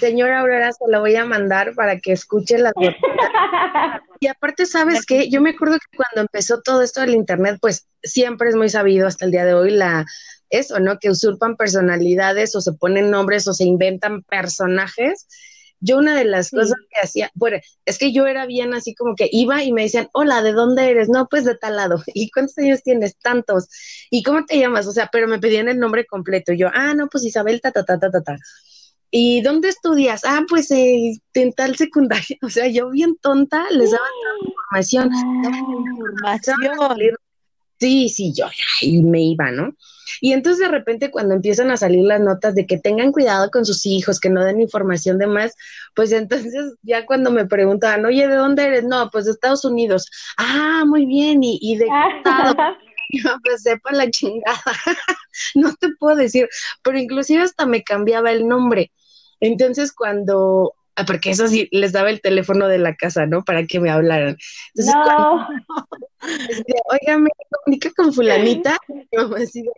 [0.00, 2.96] Señora Aurora, se lo voy a mandar para que escuche las notas.
[4.18, 5.28] Y aparte, ¿sabes qué?
[5.28, 9.06] Yo me acuerdo que cuando empezó todo esto del internet, pues siempre es muy sabido
[9.06, 10.06] hasta el día de hoy la
[10.48, 10.98] eso, ¿no?
[10.98, 15.28] Que usurpan personalidades o se ponen nombres o se inventan personajes.
[15.86, 16.56] Yo una de las Sí.
[16.56, 19.82] cosas que hacía, bueno, es que yo era bien así como que iba y me
[19.82, 21.08] decían, hola, ¿de dónde eres?
[21.08, 22.02] No, pues de tal lado.
[22.14, 23.16] ¿Y cuántos años tienes?
[23.18, 23.68] Tantos.
[24.10, 24.86] ¿Y cómo te llamas?
[24.86, 26.52] O sea, pero me pedían el nombre completo.
[26.52, 28.36] Y yo, ah, no, pues Isabel, ta, ta, ta, ta, ta, ta.
[29.10, 30.22] ¿Y dónde estudias?
[30.24, 32.36] Ah, pues eh, en tal secundaria.
[32.42, 35.10] O sea, yo bien tonta les daba toda la información.
[35.86, 37.25] Información.
[37.78, 38.46] Sí, sí, yo
[38.80, 39.74] y me iba, ¿no?
[40.20, 43.66] Y entonces de repente cuando empiezan a salir las notas de que tengan cuidado con
[43.66, 45.54] sus hijos, que no den información de más,
[45.94, 48.84] pues entonces ya cuando me preguntaban, oye, ¿de dónde eres?
[48.84, 50.06] No, pues de Estados Unidos.
[50.38, 52.54] Ah, muy bien, ¿y, y de qué estado?
[53.12, 54.60] Yo, pues sepa la chingada.
[55.54, 56.48] no te puedo decir,
[56.82, 58.90] pero inclusive hasta me cambiaba el nombre.
[59.38, 63.44] Entonces cuando, ah, porque eso sí, les daba el teléfono de la casa, ¿no?
[63.44, 64.36] Para que me hablaran.
[64.74, 65.88] Entonces cuando No,
[66.48, 68.78] Este, Oiga, me comunica con fulanita.
[68.88, 69.70] Y mi mamá así de,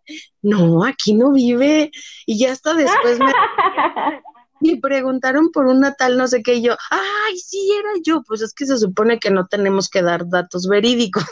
[0.43, 1.91] no, aquí no vive.
[2.27, 3.33] Y ya hasta después me,
[4.61, 6.55] me preguntaron por una tal no sé qué.
[6.55, 8.23] Y yo, ay, sí, era yo.
[8.27, 11.25] Pues es que se supone que no tenemos que dar datos verídicos.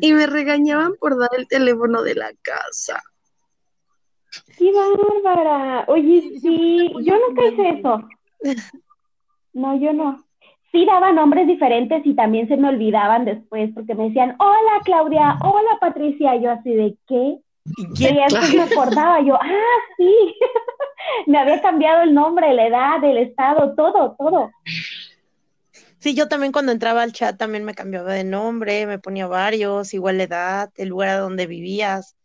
[0.00, 3.02] y me regañaban por dar el teléfono de la casa.
[4.58, 4.70] qué
[5.24, 5.84] bárbara.
[5.88, 8.02] Oye, sí, yo nunca hice eso.
[9.52, 10.24] No, yo no.
[10.70, 15.38] Sí daba nombres diferentes y también se me olvidaban después porque me decían, hola Claudia,
[15.42, 16.36] hola Patricia.
[16.36, 17.38] Y yo así de, ¿qué?
[17.98, 20.34] ¿Y después me acordaba, yo, ah, sí,
[21.26, 24.50] me había cambiado el nombre, la edad, el estado, todo, todo.
[25.98, 29.92] Sí, yo también cuando entraba al chat también me cambiaba de nombre, me ponía varios,
[29.94, 32.16] igual la edad, el lugar a donde vivías.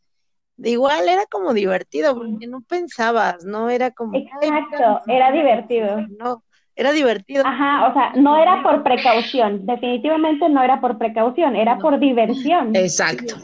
[0.57, 4.15] Igual era como divertido, porque no pensabas, no era como...
[4.15, 6.07] "Ay, Exacto, era divertido.
[6.17, 6.43] No,
[6.75, 7.43] era divertido.
[7.45, 12.75] Ajá, o sea, no era por precaución, definitivamente no era por precaución, era por diversión.
[12.75, 13.35] Exacto.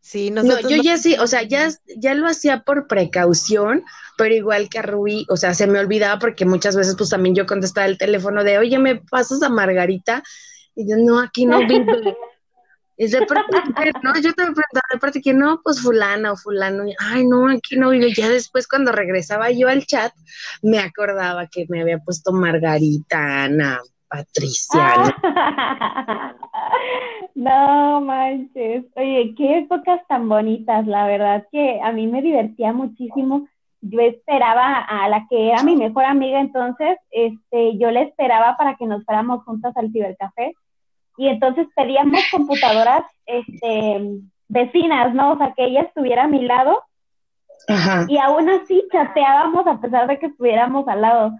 [0.00, 3.84] Sí, No, yo no- ya sí, o sea, ya, ya lo hacía por precaución,
[4.16, 7.34] pero igual que a Rubí, o sea, se me olvidaba porque muchas veces pues también
[7.34, 10.22] yo contestaba el teléfono de, oye, ¿me pasas a Margarita?
[10.74, 12.16] Y yo, no, aquí no vive.
[13.00, 16.36] Y de parte que no, yo te preguntaba de parte que no, pues fulana o
[16.36, 18.12] fulano, y, ay, no, aquí no vive.
[18.12, 20.12] Ya después cuando regresaba yo al chat,
[20.62, 24.96] me acordaba que me había puesto Margarita, Ana, Patricia.
[24.96, 25.14] ¿no?
[25.22, 26.34] Ah.
[27.36, 28.84] No manches.
[28.96, 33.46] Oye, qué épocas tan bonitas, la verdad que a mí me divertía muchísimo.
[33.80, 38.74] Yo esperaba a la que era mi mejor amiga entonces, este, yo le esperaba para
[38.74, 40.56] que nos fuéramos juntas al cibercafé
[41.18, 45.32] y entonces pedíamos computadoras, este, vecinas, ¿no?
[45.32, 46.82] O sea, que ella estuviera a mi lado
[47.66, 48.06] Ajá.
[48.08, 51.32] y aún así chateábamos a pesar de que estuviéramos al lado.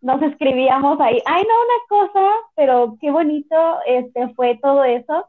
[0.00, 5.26] Nos escribíamos ahí, ay no, una cosa, pero qué bonito este fue todo eso,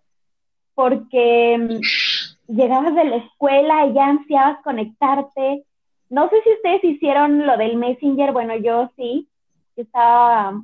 [0.76, 5.66] porque mm, llegabas de la escuela y ya ansiabas conectarte.
[6.10, 9.28] No sé si ustedes hicieron lo del Messenger, bueno, yo sí,
[9.76, 10.62] estaba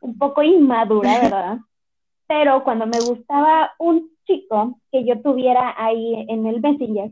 [0.00, 1.58] un poco inmadura, ¿verdad?
[2.26, 7.10] Pero cuando me gustaba un chico que yo tuviera ahí en el Messenger,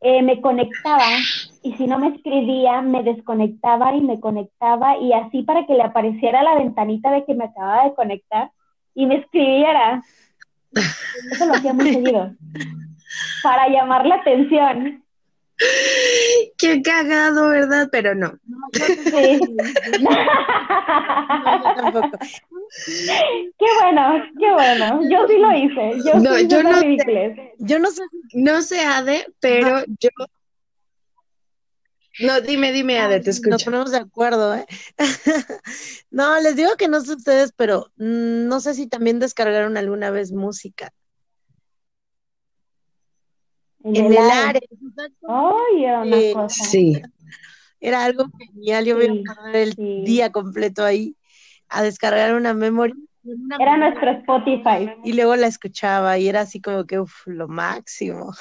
[0.00, 1.06] eh, me conectaba
[1.62, 5.82] y si no me escribía, me desconectaba y me conectaba y así para que le
[5.82, 8.52] apareciera la ventanita de que me acababa de conectar
[8.94, 10.02] y me escribiera.
[11.32, 12.32] Eso lo hacía muy seguido.
[13.42, 15.02] Para llamar la atención.
[16.56, 17.88] Qué cagado, ¿verdad?
[17.90, 18.38] Pero no.
[18.72, 19.40] Sí.
[20.00, 22.10] yo tampoco.
[23.58, 25.00] qué bueno, qué bueno.
[25.10, 26.02] Yo sí lo hice.
[26.04, 27.54] Yo No, sí hice yo no sé.
[27.58, 28.02] Yo no sé,
[28.34, 30.10] No sé, Ade, pero yo.
[32.20, 33.64] No, dime, dime, Ade, te nos escucho.
[33.64, 34.66] ponemos de acuerdo, ¿eh?
[36.10, 40.10] No, les digo que no sé ustedes, pero mm, no sé si también descargaron alguna
[40.10, 40.92] vez música.
[43.84, 44.60] En, En el área.
[45.28, 46.32] Ay, era una Sí.
[46.32, 46.64] cosa.
[46.64, 47.02] Sí.
[47.80, 48.84] Era algo genial.
[48.84, 50.02] Yo me iba a el sí.
[50.04, 51.16] día completo ahí
[51.68, 52.94] a descargar una memoria.
[53.58, 54.90] Era nuestro Spotify.
[55.04, 58.32] Y luego la escuchaba y era así como que, uff, lo máximo.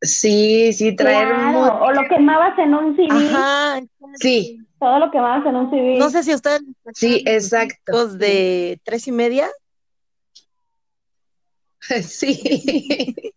[0.00, 3.80] Sí, sí, traer Claro, o lo quemabas en un CD, Ajá.
[4.14, 5.98] Sí, todo lo quemabas en un CD.
[5.98, 6.62] No sé si ustedes
[6.94, 8.06] sí, exacto.
[8.06, 9.50] de tres y media
[12.02, 13.34] Sí.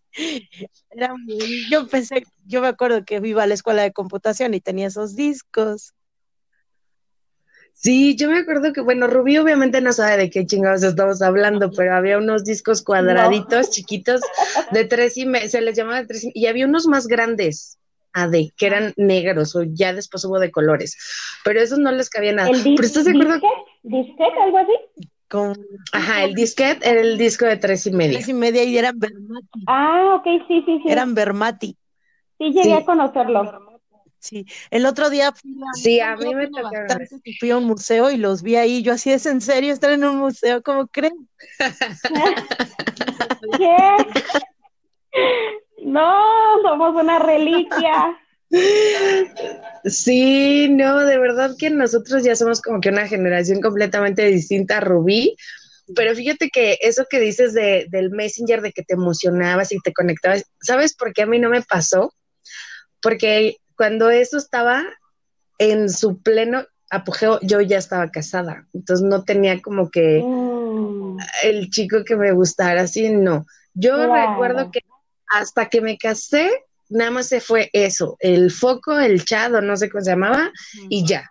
[0.89, 4.61] Era muy- yo pensé, yo me acuerdo que iba a la escuela de computación y
[4.61, 5.93] tenía esos discos.
[7.73, 11.71] Sí, yo me acuerdo que, bueno, Rubí obviamente no sabe de qué chingados estamos hablando,
[11.71, 14.21] pero había unos discos cuadraditos, chiquitos,
[14.71, 17.79] de tres y me- se les llamaba de tres y, y había unos más grandes,
[18.13, 20.97] AD, que eran negros, o ya después hubo de colores,
[21.43, 22.49] pero esos no les cabía nada.
[22.49, 23.41] ¿El Pero estás de acuerdo?
[23.83, 25.07] ¿Disquete, algo así?
[25.31, 25.57] Con
[25.93, 28.17] ajá, el disquete era el disco de tres y media.
[28.17, 29.63] tres y media y eran Vermati.
[29.65, 30.91] Ah, ok, sí, sí, sí.
[30.91, 31.77] Eran Vermati.
[32.37, 32.71] sí, llegué sí.
[32.73, 33.79] a conocerlo.
[34.19, 34.45] Sí.
[34.71, 37.07] El otro día fui a, Sí, a mí me bastante
[37.39, 38.83] fui a un museo y los vi ahí.
[38.83, 41.29] Yo así es en serio estar en un museo, ¿cómo creen?
[43.57, 43.77] ¿Qué?
[45.83, 46.13] No,
[46.61, 48.20] somos una reliquia.
[49.85, 54.81] Sí, no, de verdad que nosotros ya somos como que una generación completamente distinta a
[54.81, 55.35] Rubí,
[55.95, 59.93] pero fíjate que eso que dices de, del Messenger, de que te emocionabas y te
[59.93, 62.13] conectabas, ¿sabes por qué a mí no me pasó?
[63.01, 64.83] Porque cuando eso estaba
[65.57, 70.25] en su pleno apogeo, yo ya estaba casada, entonces no tenía como que
[70.73, 73.45] Mm, el chico que me gustara, así no.
[73.73, 74.13] Yo Claro.
[74.13, 74.81] recuerdo que
[75.27, 76.49] hasta que me casé,
[76.91, 80.51] nada más se fue eso, el foco, el chat o no sé cómo se llamaba,
[80.89, 81.29] y ya.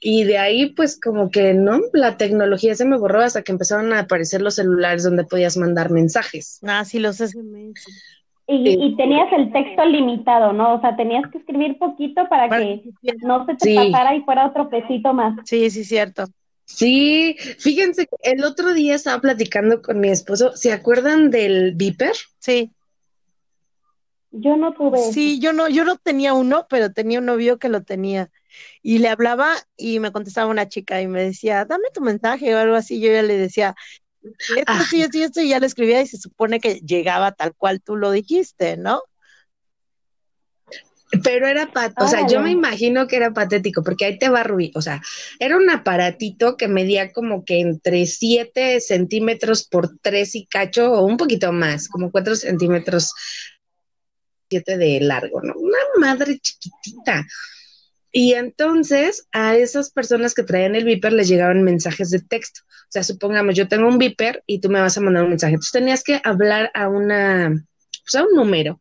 [0.00, 3.92] Y de ahí, pues como que no, la tecnología se me borró hasta que empezaron
[3.92, 6.58] a aparecer los celulares donde podías mandar mensajes.
[6.66, 7.84] Ah, sí, los SMS.
[8.48, 10.74] Y, y tenías el texto limitado, ¿no?
[10.74, 13.76] O sea, tenías que escribir poquito para que que- no se te Sí.
[13.76, 15.36] pasara y fuera otro pesito más.
[15.44, 16.24] Sí, sí, cierto.
[16.64, 22.12] Sí, fíjense, que el otro día estaba platicando con mi esposo, ¿se acuerdan del Viper?
[22.40, 22.70] Sí.
[24.32, 25.12] Yo no tuve eso.
[25.12, 28.30] Sí, yo no, yo no tenía uno, pero tenía un novio que lo tenía.
[28.82, 32.58] Y le hablaba y me contestaba una chica y me decía, dame tu mensaje o
[32.58, 33.00] algo así.
[33.00, 33.74] Yo ya le decía,
[34.22, 34.84] esto, Ah.
[34.88, 37.80] sí, esto y esto, y ya le escribía y se supone que llegaba tal cual
[37.82, 39.02] tú lo dijiste, ¿no?
[41.22, 44.44] Pero era, pat o sea, yo me imagino que era patético, porque ahí te va
[44.44, 45.02] Rubí, o sea,
[45.38, 51.04] era un aparatito que medía como que entre 7 centímetros por 3 y cacho, o
[51.04, 53.12] un poquito más, como 4 centímetros
[54.52, 55.54] 7 de largo, ¿no?
[55.56, 57.26] Una madre chiquitita.
[58.12, 62.60] Y entonces a esas personas que traían el Viper les llegaban mensajes de texto.
[62.64, 65.54] O sea, supongamos, yo tengo un Viper y tú me vas a mandar un mensaje.
[65.54, 67.50] Entonces tenías que hablar a una,
[68.04, 68.80] pues a un número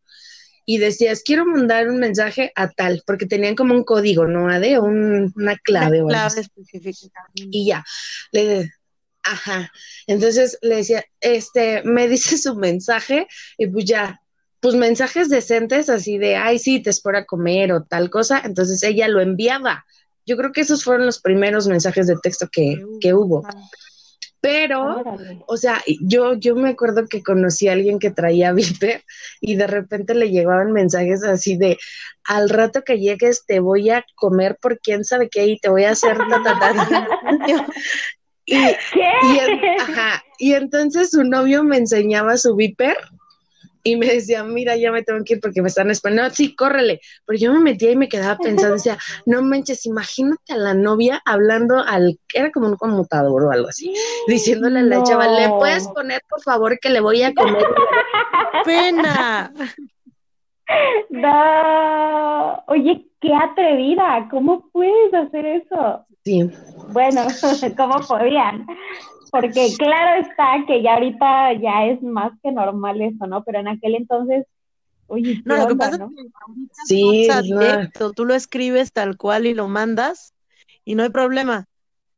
[0.65, 4.49] y decías, quiero mandar un mensaje a tal, porque tenían como un código, ¿no?
[4.49, 7.21] Ade, un, una clave algo clave específica.
[7.33, 7.83] Y ya,
[8.31, 8.69] le,
[9.23, 9.71] ajá.
[10.07, 14.20] Entonces le decía, este, me dice su mensaje y pues ya,
[14.61, 18.41] pues mensajes decentes así de, ay, sí, te espero a comer o tal cosa.
[18.45, 19.85] Entonces ella lo enviaba.
[20.25, 23.43] Yo creo que esos fueron los primeros mensajes de texto que, que hubo.
[24.39, 25.03] Pero,
[25.47, 29.03] o sea, yo, yo me acuerdo que conocí a alguien que traía Viper
[29.39, 31.77] y de repente le llegaban mensajes así de,
[32.23, 35.85] al rato que llegues te voy a comer por quién sabe qué y te voy
[35.85, 37.67] a hacer ta, ta, ta, ta".
[38.43, 38.57] Y,
[39.79, 42.97] ajá, y entonces su novio me enseñaba su Viper
[43.83, 46.23] y me decía, mira, ya me tengo que ir porque me están esperando.
[46.23, 46.99] No, sí, córrele.
[47.25, 51.21] Pero yo me metía y me quedaba pensando, decía, no manches, imagínate a la novia
[51.25, 53.93] hablando al, era como un conmutador o algo así,
[54.27, 55.03] diciéndole a la No.
[55.03, 57.65] chava, ¿le puedes poner por favor que le voy a comer?
[58.65, 59.51] ¡Pena!
[61.09, 62.63] No.
[62.67, 64.27] Oye, qué atrevida.
[64.29, 66.05] ¿Cómo puedes hacer eso?
[66.23, 66.49] Sí,
[66.89, 67.27] Bueno,
[67.77, 68.65] ¿cómo podían?
[69.31, 73.43] Porque claro está que ya ahorita ya es más que normal eso, ¿no?
[73.43, 74.45] Pero en aquel entonces,
[75.07, 76.05] oye, ¿qué No, lo que pasa no?
[76.05, 77.41] es que es Sí, no.
[77.41, 80.33] directo, tú lo escribes tal cual y lo mandas
[80.83, 81.65] y no hay problema.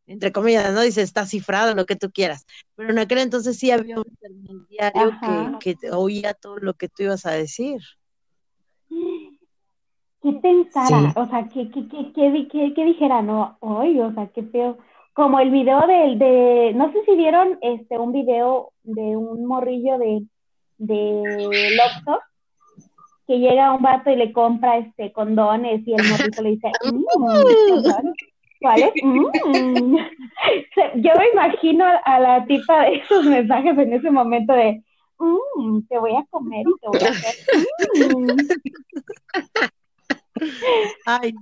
[0.06, 0.82] Entre comillas, ¿no?
[0.82, 2.46] Dice, está cifrado, lo que tú quieras.
[2.76, 5.60] Pero en aquel entonces sí había un intermediario Ajá.
[5.60, 7.80] que, que oía todo lo que tú ibas a decir.
[10.22, 11.14] ¿Qué pensara?
[11.14, 11.20] Sí.
[11.20, 13.22] O sea, ¿qué, qué, qué, qué, di- qué- qué dijera?
[13.22, 14.78] No, hoy, o sea, qué feo.
[15.14, 19.98] Como el video del, de, no sé si vieron este, un video de un morrillo
[20.00, 20.24] de,
[20.80, 22.20] de Loxo,
[23.28, 27.04] que llega un vato y le compra este condones y el morrito le dice, "Mm,
[27.68, 28.14] ¿condones?
[28.60, 28.92] ¿cuáles?
[29.04, 29.96] Mm".
[30.96, 34.84] Yo me imagino a la tipa de esos mensajes en ese momento de,
[35.20, 37.36] "Mm, te voy a comer y te voy a hacer.
[38.10, 38.38] mm".
[41.06, 41.34] Ay,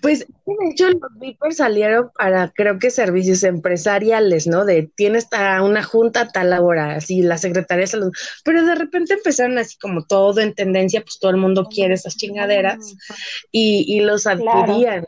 [0.00, 4.64] Pues de hecho los Vipers salieron para creo que servicios empresariales, ¿no?
[4.64, 8.12] De tienes ta- una junta a tal hora, así la secretaria de salud,
[8.44, 12.16] pero de repente empezaron así como todo en tendencia, pues todo el mundo quiere esas
[12.16, 12.76] chingaderas
[13.50, 15.06] y, y los adquirían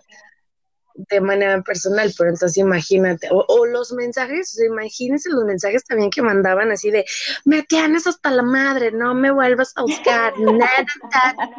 [1.11, 5.85] de manera personal, pero entonces imagínate, o, o los mensajes, o sea, imagínense los mensajes
[5.85, 7.05] también que mandaban así de,
[7.45, 10.69] me tienes hasta la madre, no me vuelvas a buscar, nada,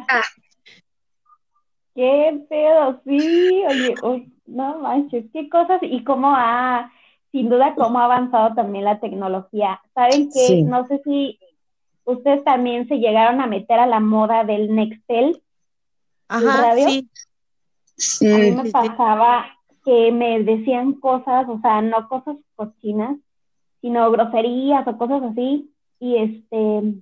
[0.06, 0.22] ta".
[2.00, 6.90] Qué pedo, sí, oye, uy, no manches, qué cosas y cómo ha,
[7.30, 9.82] sin duda, cómo ha avanzado también la tecnología.
[9.92, 10.46] ¿Saben qué?
[10.46, 10.62] Sí.
[10.62, 11.38] No sé si
[12.04, 15.42] ustedes también se llegaron a meter a la moda del Nextel.
[16.26, 16.88] ajá, radio?
[17.98, 18.32] sí.
[18.32, 18.70] A mí me sí.
[18.70, 19.44] pasaba
[19.84, 23.18] que me decían cosas, o sea, no cosas cochinas,
[23.82, 26.94] sino groserías o cosas así, y este,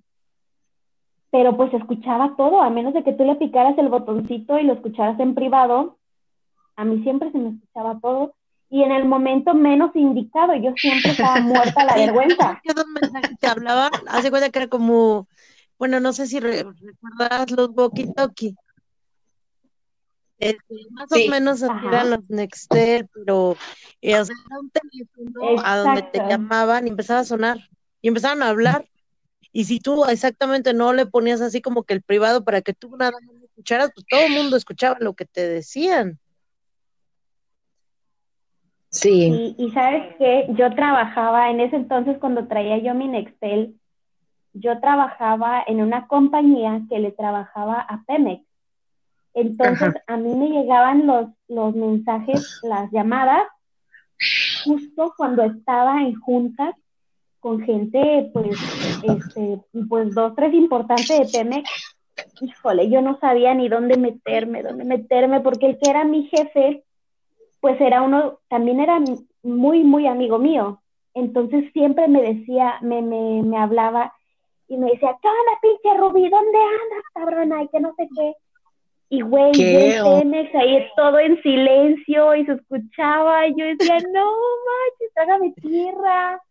[1.30, 4.74] pero pues escuchaba todo, a menos de que tú le picaras el botoncito y lo
[4.74, 5.98] escucharas en privado,
[6.76, 8.34] a mí siempre se me escuchaba todo,
[8.70, 12.60] y en el momento menos indicado, yo siempre estaba muerta a la vergüenza.
[13.40, 15.26] Te hablaban, hace cuenta que era como,
[15.78, 18.54] bueno, no sé si re- recuerdas los walkie-talkie.
[20.38, 21.26] Este, más Sí.
[21.26, 23.56] o menos así eran los Nextel, pero
[24.00, 27.58] eh, o sea, era un teléfono a donde te llamaban y empezaba a sonar
[28.00, 28.86] y empezaban a hablar.
[29.58, 32.96] Y si tú exactamente no le ponías así como que el privado para que tú
[32.96, 36.20] nada más escucharas, pues todo el mundo escuchaba lo que te decían.
[38.88, 43.74] sí, Y, y sabes qué, yo trabajaba en ese entonces cuando traía yo mi Nextel,
[44.52, 48.44] yo trabajaba en una compañía que le trabajaba a Pemex.
[49.34, 53.42] Entonces a mí me llegaban los, los mensajes, las llamadas,
[54.64, 56.76] justo cuando estaba en juntas
[57.40, 58.56] con gente, pues,
[59.02, 61.96] este, pues dos, tres importantes de Pemex.
[62.40, 66.84] Híjole, yo no sabía ni dónde meterme, dónde meterme, porque el que era mi jefe,
[67.60, 69.00] pues era uno, también era
[69.42, 70.80] muy, muy amigo mío.
[71.14, 74.12] Entonces siempre me decía, me, me, me hablaba
[74.68, 76.28] y me decía, ¿qué onda, pinche Rubí?
[76.28, 77.62] ¿Dónde andas, cabrona?
[77.62, 78.34] Y que no sé qué.
[79.10, 83.46] Y güey, ¿Qué yo Pemex, ahí todo en silencio y se escuchaba.
[83.46, 84.24] Y yo decía, no
[84.66, 86.42] manches, trágame tierra.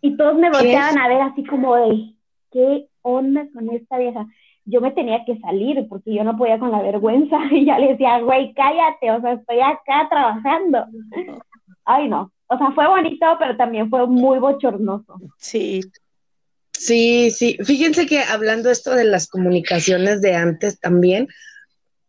[0.00, 2.14] Y todos me volteaban a ver así como de,
[2.50, 4.26] ¿qué onda con esta vieja?
[4.68, 7.88] yo me tenía que salir porque yo no podía con la vergüenza y ya le
[7.88, 10.84] decía, güey, cállate, o sea, estoy acá trabajando.
[11.84, 12.30] Ay, no.
[12.48, 15.18] O sea, fue bonito, pero también fue muy bochornoso.
[15.38, 15.80] Sí.
[16.72, 17.58] Sí, sí.
[17.64, 21.28] Fíjense que hablando esto de las comunicaciones de antes también,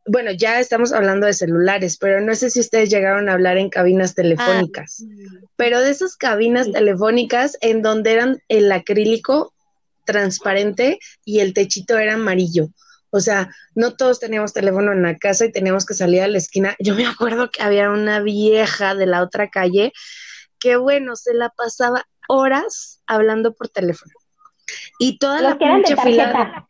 [0.10, 3.70] bueno, ya estamos hablando de celulares, pero no sé si ustedes llegaron a hablar en
[3.70, 5.06] cabinas telefónicas,
[5.56, 9.54] pero de esas cabinas telefónicas en donde eran el acrílico
[10.06, 12.70] transparente y el techito era amarillo.
[13.12, 16.40] O sea, no todos teníamos teléfono en la casa y teníamos que salir a la
[16.40, 16.76] esquina.
[16.80, 19.94] Yo me acuerdo que había una vieja de la otra calle
[20.60, 24.14] que, bueno, se la pasaba horas hablando por teléfono.
[24.98, 26.68] Y toda Los la que eran de pinche fila.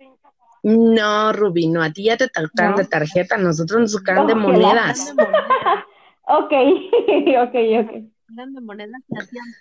[0.70, 2.78] No, Rubí, no, a ti ya te tocaron No.
[2.78, 5.16] de tarjeta, nosotros nos tocaron de monedas.
[6.32, 7.92] Ok, ok, ok.
[8.34, 9.02] Eran de monedas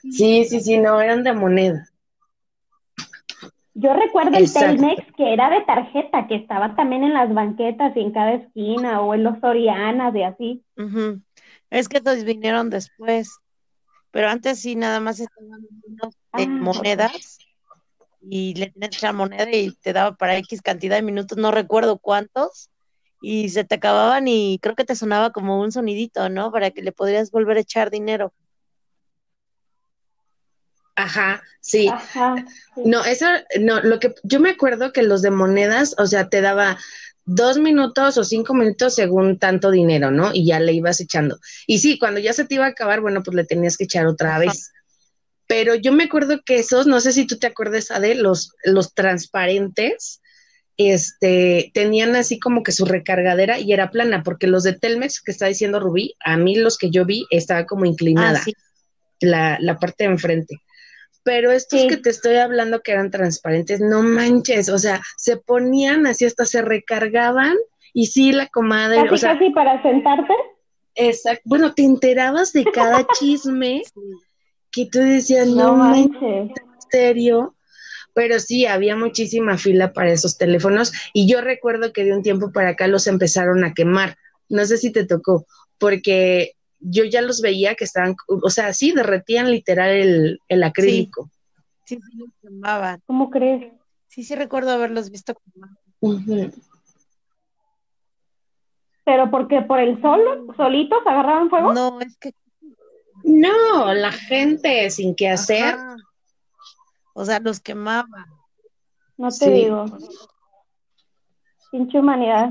[0.02, 1.88] Sí, sí, sí, no, eran de moneda.
[3.72, 4.52] Yo recuerdo el.
[4.52, 9.00] Telmex que era de tarjeta, que estaba también en las banquetas y en cada esquina,
[9.00, 10.62] o en los Sorianas y así.
[11.70, 13.38] Es que estos vinieron después,
[14.10, 17.38] pero antes sí nada más estaban unos de Ah, monedas
[18.20, 21.50] y le tenías que echar moneda y te daba para X cantidad de minutos, no
[21.50, 22.70] recuerdo cuántos,
[23.20, 26.52] y se te acababan y creo que te sonaba como un sonidito, ¿no?
[26.52, 28.32] Para que le podrías volver a echar dinero.
[30.94, 31.88] Ajá, sí.
[31.88, 32.44] Ajá.
[32.74, 32.82] sí.
[32.84, 33.26] No, eso,
[33.60, 36.76] no, lo que yo me acuerdo que los de monedas, o sea, te daba
[37.24, 40.30] dos minutos o cinco minutos según tanto dinero, ¿no?
[40.32, 41.38] Y ya le ibas echando.
[41.66, 44.06] Y sí, cuando ya se te iba a acabar, bueno, pues le tenías que echar
[44.06, 44.40] otra Ajá.
[44.40, 44.72] vez.
[45.48, 48.94] Pero yo me acuerdo que esos, no sé si tú te acuerdas, Ade, los, los
[48.94, 50.20] transparentes,
[50.76, 55.32] este, tenían así como que su recargadera y era plana, porque los de Telmex que
[55.32, 58.52] está diciendo Rubí, a mí los que yo vi estaba como Ah, inclinada, sí.
[59.20, 60.62] la, la parte de enfrente.
[61.24, 61.88] Pero estos Sí.
[61.88, 66.44] que te estoy hablando que eran transparentes, no manches, o sea, se ponían así hasta
[66.44, 67.56] se recargaban
[67.92, 70.32] y sí, la comadre, Casi, o sea, casi para sentarte.
[70.94, 73.82] exacto, bueno, te enterabas de cada chisme
[74.70, 76.20] que tú decías, No no manches.
[76.22, 76.52] ¿en
[76.90, 77.54] serio?
[78.14, 82.50] Pero sí, había muchísima fila para esos teléfonos y yo recuerdo que de un tiempo
[82.52, 84.16] para acá los empezaron a quemar.
[84.48, 85.46] No sé si te tocó,
[85.78, 91.30] porque yo ya los veía que estaban, o sea, sí, derretían literal el, el acrílico.
[91.84, 93.00] Sí, sí, los quemaban.
[93.06, 93.72] ¿Cómo crees?
[94.08, 95.70] Sí, sí recuerdo haberlos visto quemar.
[96.00, 96.50] Ujú.
[99.04, 100.20] ¿Pero porque por el sol,
[100.56, 101.72] solitos agarraban fuego?
[101.72, 102.32] No, es que
[103.28, 105.74] No, la gente sin qué hacer.
[105.74, 105.96] Ajá.
[107.14, 108.26] O sea, los quemaban.
[109.16, 109.50] No te Sí.
[109.50, 109.84] digo.
[111.70, 112.50] Pinche humanidad.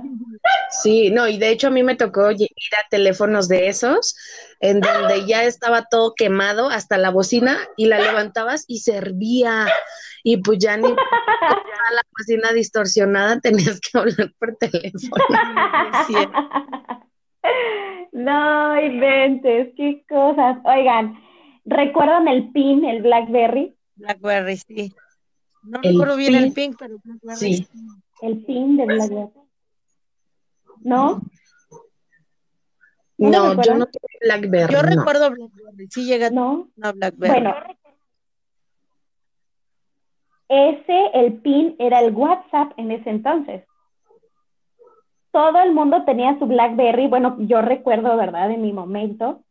[0.84, 2.48] Sí, no, y de hecho a mí me tocó ir
[2.78, 4.16] a teléfonos de esos,
[4.60, 9.68] en donde ya estaba todo quemado hasta la bocina y la levantabas y servía.
[10.24, 15.24] Y pues ya ni ya la bocina distorsionada tenías que hablar por teléfono.
[18.18, 20.58] No inventes, qué cosas.
[20.64, 21.20] Oigan,
[21.66, 23.78] ¿recuerdan el PIN, el BlackBerry?
[23.96, 24.92] Blackberry, sí.
[25.62, 27.68] No El recuerdo bien el pin, pero Blackberry Sí.
[28.24, 29.30] El PIN de BlackBerry.
[30.82, 31.22] ¿No?
[33.20, 34.90] ¿No No, yo no tuve BlackBerry, Yo no.
[34.96, 36.70] recuerdo Blackberry, sí llegué a ¿No?
[36.76, 37.34] una Blackberry.
[37.34, 37.56] Bueno,
[40.50, 43.64] ese, el PIN, era el WhatsApp en ese entonces.
[45.38, 47.06] Todo el mundo tenía su BlackBerry.
[47.06, 48.50] Bueno, yo recuerdo, ¿verdad?
[48.50, 49.42] En mi momento,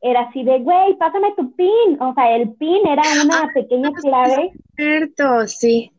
[0.00, 2.00] era así de, güey, pásame tu PIN.
[2.00, 5.92] O sea, el PIN era una pequeña clave Cierto, sí.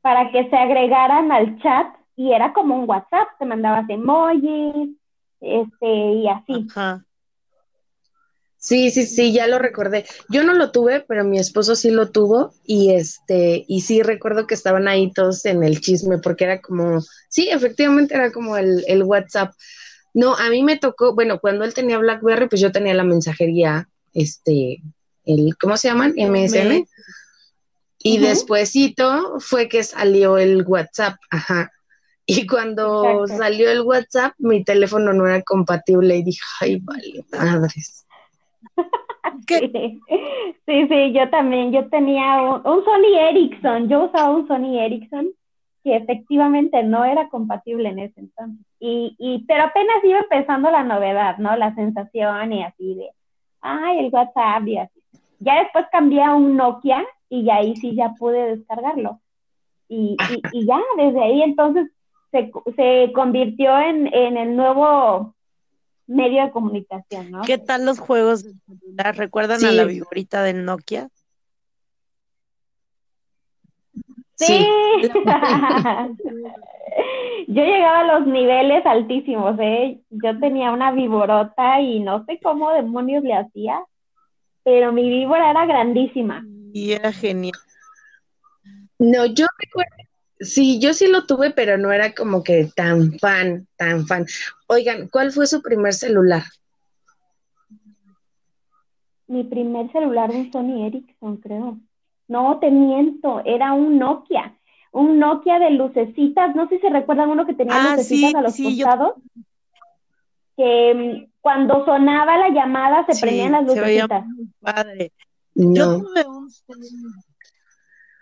[0.00, 3.28] para que se agregaran al chat y era como un WhatsApp.
[3.38, 4.96] Te mandabas emojis,
[5.42, 6.66] este, y así.
[6.70, 7.04] Ajá.
[8.58, 10.06] Sí, sí, sí, ya lo recordé.
[10.28, 14.46] Yo no lo tuve, pero mi esposo sí lo tuvo y este, y sí recuerdo
[14.46, 18.82] que estaban ahí todos en el chisme porque era como, sí, efectivamente era como el,
[18.88, 19.52] el WhatsApp.
[20.14, 23.88] No, a mí me tocó, bueno, cuando él tenía BlackBerry, pues yo tenía la mensajería,
[24.14, 24.78] este,
[25.26, 26.14] el, ¿cómo se llaman?
[26.16, 26.68] MSN.
[26.68, 26.84] Me-
[27.98, 31.70] Y despuesito fue que salió el WhatsApp, ajá.
[32.24, 33.42] Y cuando Exacto.
[33.42, 38.05] salió el WhatsApp, mi teléfono no era compatible y dije, ay, vale, madres.
[40.66, 45.28] Sí, sí, yo también, yo tenía un, un Sony Ericsson, yo usaba un Sony Ericsson
[45.84, 48.66] que efectivamente no era compatible en ese entonces.
[48.80, 51.54] Y, y, pero apenas iba empezando la novedad, ¿no?
[51.56, 53.10] La sensación y así de,
[53.60, 55.00] ay, el WhatsApp y así.
[55.38, 59.20] Ya después cambié a un Nokia y ahí sí ya pude descargarlo.
[59.88, 61.88] Y, y, y ya, desde ahí entonces
[62.32, 65.35] se, se convirtió en, en el nuevo
[66.06, 67.42] medio de comunicación, ¿no?
[67.42, 69.16] ¿Qué tal los juegos de celular?
[69.16, 71.08] ¿Recuerdan a la viborita del Nokia?
[74.36, 74.66] Sí.
[77.48, 80.00] Yo llegaba a los niveles altísimos, ¿eh?
[80.10, 83.84] Yo tenía una víborota y no sé cómo demonios le hacía,
[84.64, 86.44] pero mi víbora era grandísima.
[86.72, 87.58] Y era genial.
[88.98, 90.05] No, yo recuerdo,
[90.40, 94.26] sí, yo sí lo tuve, pero no era como que tan fan, tan fan.
[94.68, 96.42] Oigan, ¿cuál fue su primer celular?
[99.28, 101.78] Mi primer celular un Sony Ericsson, creo.
[102.28, 104.56] No, te miento, era un Nokia.
[104.92, 108.36] Un Nokia de lucecitas, no sé si se recuerdan uno que tenía Ah, lucecitas sí,
[108.36, 109.14] a los sí, yo- costados.
[110.56, 110.94] Que
[111.28, 114.26] mm, cuando sonaba la llamada se Sí, prendían las se veía lucecitas.
[114.26, 115.12] muy padre.
[115.54, 115.98] Yo No.
[115.98, 116.50] tuve un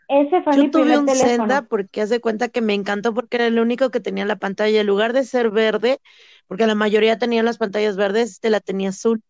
[0.09, 1.29] Ese fue Yo mi tuve un teléfono.
[1.29, 4.37] Senda porque haz de cuenta que me encantó porque era el único que tenía la
[4.37, 5.99] pantalla, en lugar de ser verde,
[6.47, 9.23] porque la mayoría tenían las pantallas verdes, este la tenía azul.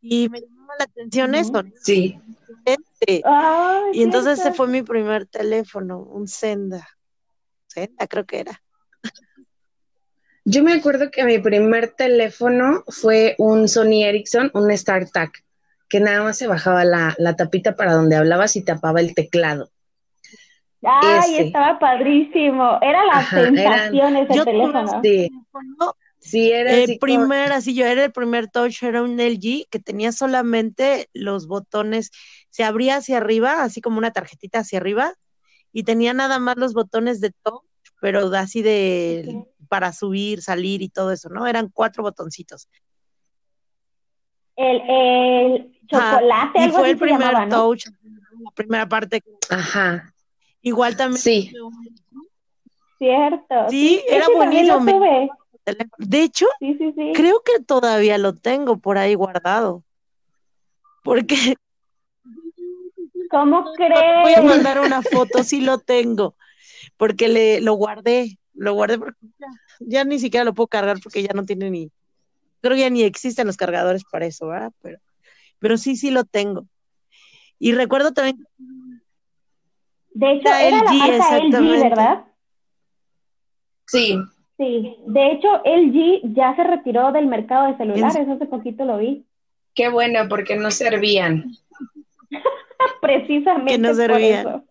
[0.00, 1.40] Y me llamaba la atención Ujú.
[1.40, 1.70] eso, ¿no?
[1.82, 2.20] Sí.
[2.64, 6.86] Este, Ay, Y entonces ese fue mi primer teléfono, un Senda.
[7.66, 8.62] Senda creo que era.
[10.44, 15.44] Yo me acuerdo que mi primer teléfono fue un Sony Ericsson, un StarTAC,
[15.88, 19.70] que nada más se bajaba la, la tapita para donde hablabas y tapaba el teclado.
[20.82, 21.46] Ay, ese.
[21.46, 22.78] estaba padrísimo.
[22.80, 25.00] Era la Ajá, eran- ese teléfono.
[25.02, 29.18] un Sí, era el así como- primer, así yo era el primer touch, era un
[29.20, 32.10] LG que tenía solamente los botones,
[32.50, 35.14] se abría hacia arriba, así como una tarjetita hacia arriba,
[35.72, 37.62] y tenía nada más los botones de touch,
[38.00, 41.46] pero así de para subir, salir y todo eso, ¿no?
[41.46, 42.68] Eran cuatro botoncitos.
[44.56, 47.56] El, el Chocolate, y algo fue así el se primer llamaba, ¿no?
[47.56, 47.86] touch,
[48.44, 49.22] la primera parte.
[49.50, 50.12] Ajá,
[50.62, 51.20] Igual también.
[51.22, 51.52] sí.
[52.98, 53.68] Cierto.
[53.70, 54.26] Sí, era
[54.80, 54.92] me-
[55.64, 55.94] teléfono.
[55.98, 57.12] De hecho, Sí, sí, sí.
[57.14, 59.84] creo que todavía lo tengo por ahí guardado.
[61.04, 61.54] Porque
[63.30, 64.44] ¿Cómo voy a crees?
[64.44, 66.34] mandar una foto, sí lo tengo,
[66.96, 69.46] porque le lo guardé, lo guardé porque ya,
[69.80, 71.90] ya ni siquiera lo puedo cargar porque ya no tiene ni,
[72.60, 74.72] creo que ya ni existen los cargadores para eso, ¿verdad?
[74.82, 74.98] Pero,
[75.58, 76.66] pero sí, sí lo tengo.
[77.58, 78.44] Y recuerdo también,
[80.10, 81.88] De hecho, Era era la LG, marca LG, exactamente.
[81.88, 82.24] ¿verdad?
[83.86, 84.18] Sí,
[84.58, 84.96] Sí.
[85.06, 88.28] De hecho, LG ya se retiró del mercado de celulares.
[88.28, 89.24] Hace poquito lo vi.
[89.74, 91.52] qué bueno, porque no servían.
[93.00, 94.40] Precisamente Que no por servían.
[94.48, 94.64] eso.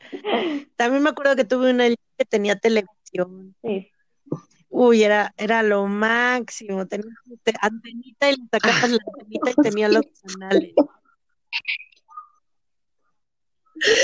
[0.76, 3.56] también me acuerdo que tuve una LG que tenía televisión.
[3.62, 3.90] Sí.
[4.80, 7.12] Uy, era, era lo máximo, tenía
[7.42, 10.74] te- antenita y le sacabas la antenita y tenía los canales.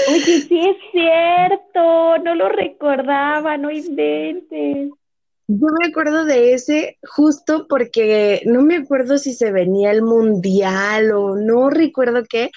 [0.08, 2.18] Oye, sí es cierto.
[2.24, 3.56] No lo recordaba.
[3.56, 4.90] No inventes.
[5.46, 11.12] Yo me acuerdo de ese justo porque no me acuerdo si se venía el mundial
[11.12, 12.50] o no recuerdo qué,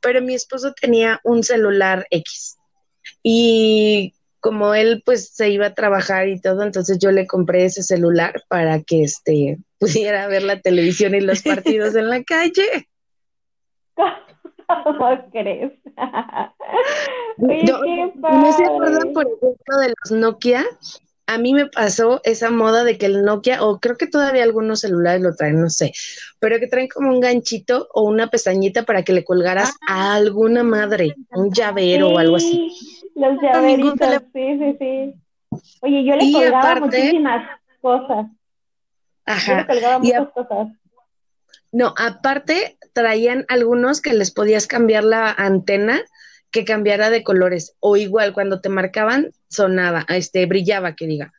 [0.00, 2.58] pero mi esposo tenía un celular X
[3.22, 7.82] y como él pues se iba a trabajar y todo, entonces yo le compré ese
[7.82, 12.88] celular para que este pudiera ver la televisión y los partidos en la calle.
[14.84, 15.72] ¿Cómo crees?
[17.38, 20.64] Oye, No, qué ¿No se acuerdan, por ejemplo, de los Nokia?
[21.26, 24.80] A mí me pasó esa moda de que el Nokia, o creo que todavía algunos
[24.80, 25.92] celulares lo traen, no sé,
[26.38, 30.62] pero que traen como un ganchito o una pestañita para que le colgaras a alguna
[30.62, 32.99] madre, un llavero o algo así.
[33.20, 35.14] Los llaveritos, sí, sí, sí.
[35.82, 37.48] Oye, yo le colgaba aparte- muchísimas
[37.82, 38.26] cosas.
[38.26, 38.32] Yo
[39.26, 39.66] le Ajá.
[39.66, 40.68] colgaba a- muchas cosas.
[41.72, 46.00] No, aparte traían algunos que les podías cambiar la antena
[46.50, 51.32] que cambiara de colores o igual cuando te marcaban sonaba, este brillaba que diga.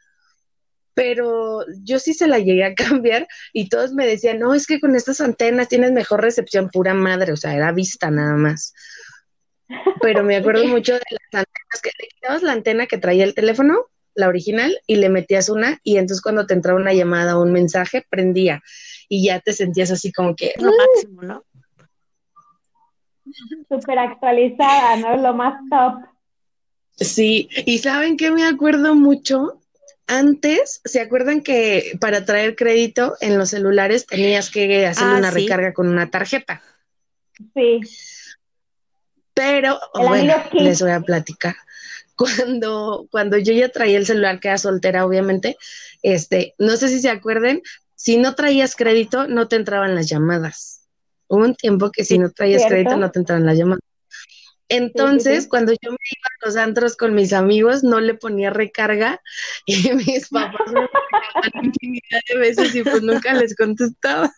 [0.94, 4.80] Pero yo sí se la llegué a cambiar y todos me decían, "No, es que
[4.80, 8.74] con estas antenas tienes mejor recepción pura madre", o sea, era vista nada más.
[10.02, 13.34] Pero me acuerdo mucho de las antenas que le quitabas la antena que traía el
[13.34, 17.42] teléfono, la original, y le metías una y entonces cuando te entraba una llamada o
[17.44, 18.62] un mensaje prendía
[19.08, 21.44] y ya te sentías así como que Es lo máximo, ¿no?
[23.70, 25.18] Súper actualizada, ¿no?
[25.18, 26.04] Lo más top.
[26.98, 29.62] Sí, y ¿saben qué me acuerdo mucho?
[30.08, 35.32] Antes, ¿se acuerdan que para traer crédito en los celulares tenías que hacer Ah, una
[35.32, 35.44] sí.
[35.44, 36.62] recarga con una tarjeta?
[37.54, 37.80] Sí.
[39.42, 41.56] Pero, bueno, les voy a platicar.
[42.16, 45.58] Cuando, cuando yo ya traía el celular, que era soltera, obviamente,
[46.04, 47.64] este, no sé si se acuerden,
[47.96, 50.88] si no traías crédito, no te entraban las llamadas.
[51.28, 52.76] Hubo un tiempo que si no traías ¿Cierto?
[52.76, 53.82] crédito, no te entraban las llamadas.
[54.70, 55.50] Entonces, sí.
[55.50, 59.20] cuando yo me iba a los antros con mis amigos, no le ponía recarga
[59.66, 64.32] y mis papás me marcaban infinidad de veces y pues nunca les contestaba.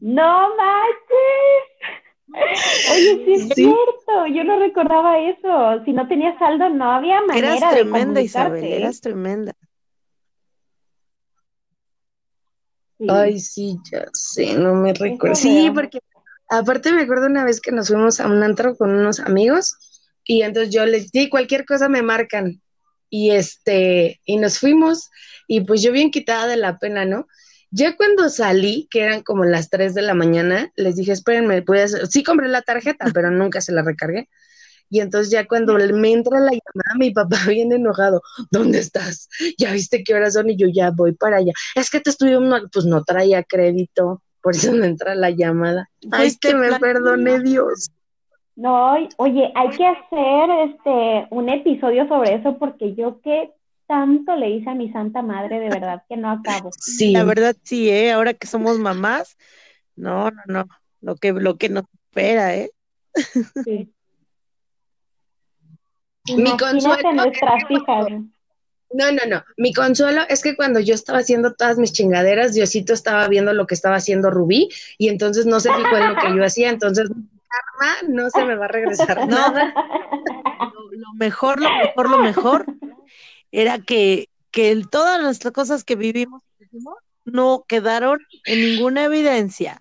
[0.00, 2.01] No manches.
[2.34, 5.84] Oye, sí es cierto, yo no recordaba eso.
[5.84, 9.52] Si no tenías saldo, no había manera Eras de tremenda, Isabel, eras tremenda.
[12.98, 13.06] Sí.
[13.08, 15.34] Ay, sí, ya sé, no me recuerdo.
[15.34, 15.98] Sí, porque
[16.48, 19.76] aparte me acuerdo una vez que nos fuimos a un antro con unos amigos
[20.24, 22.62] y entonces yo les di cualquier cosa me marcan
[23.10, 25.10] y este y nos fuimos
[25.46, 27.26] y pues yo bien quitada de la pena, ¿no?
[27.74, 32.06] Ya cuando salí, que eran como las 3 de la mañana, les dije, espérenme, hacer-".
[32.06, 34.28] sí compré la tarjeta, pero nunca se la recargué.
[34.90, 38.20] Y entonces ya cuando me entra la llamada, mi papá viene enojado,
[38.50, 39.28] ¿dónde estás?
[39.58, 40.50] ¿Ya viste qué horas son?
[40.50, 41.52] Y yo ya voy para allá.
[41.74, 42.36] Es que te estuve,
[42.70, 45.88] pues no traía crédito, por eso me entra la llamada.
[46.10, 47.90] Ay, Pues, que me plan- perdone Dios.
[48.54, 53.50] No, oye, hay que hacer este un episodio sobre eso porque yo que
[53.92, 56.70] tanto le hice a mi santa madre, de verdad que no acabo.
[56.78, 58.10] Sí, La verdad sí, ¿eh?
[58.10, 59.36] Ahora que somos mamás,
[59.96, 60.66] no, no, no,
[61.02, 62.70] lo que, lo que nos espera, ¿eh?
[63.62, 63.92] Sí.
[66.34, 68.06] Mi consuelo nuestras es que hijas.
[68.94, 69.44] No, no, no.
[69.58, 73.66] Mi consuelo es que cuando yo estaba haciendo todas mis chingaderas, Diosito estaba viendo lo
[73.66, 77.10] que estaba haciendo Rubí y entonces no se fijó en lo que yo hacía, entonces
[77.10, 79.74] karma no se me va a regresar nada.
[80.72, 82.66] Lo, lo mejor, lo mejor, lo mejor
[83.52, 86.42] era que, que el- todas las cosas que vivimos
[87.24, 89.80] no quedaron en ninguna evidencia.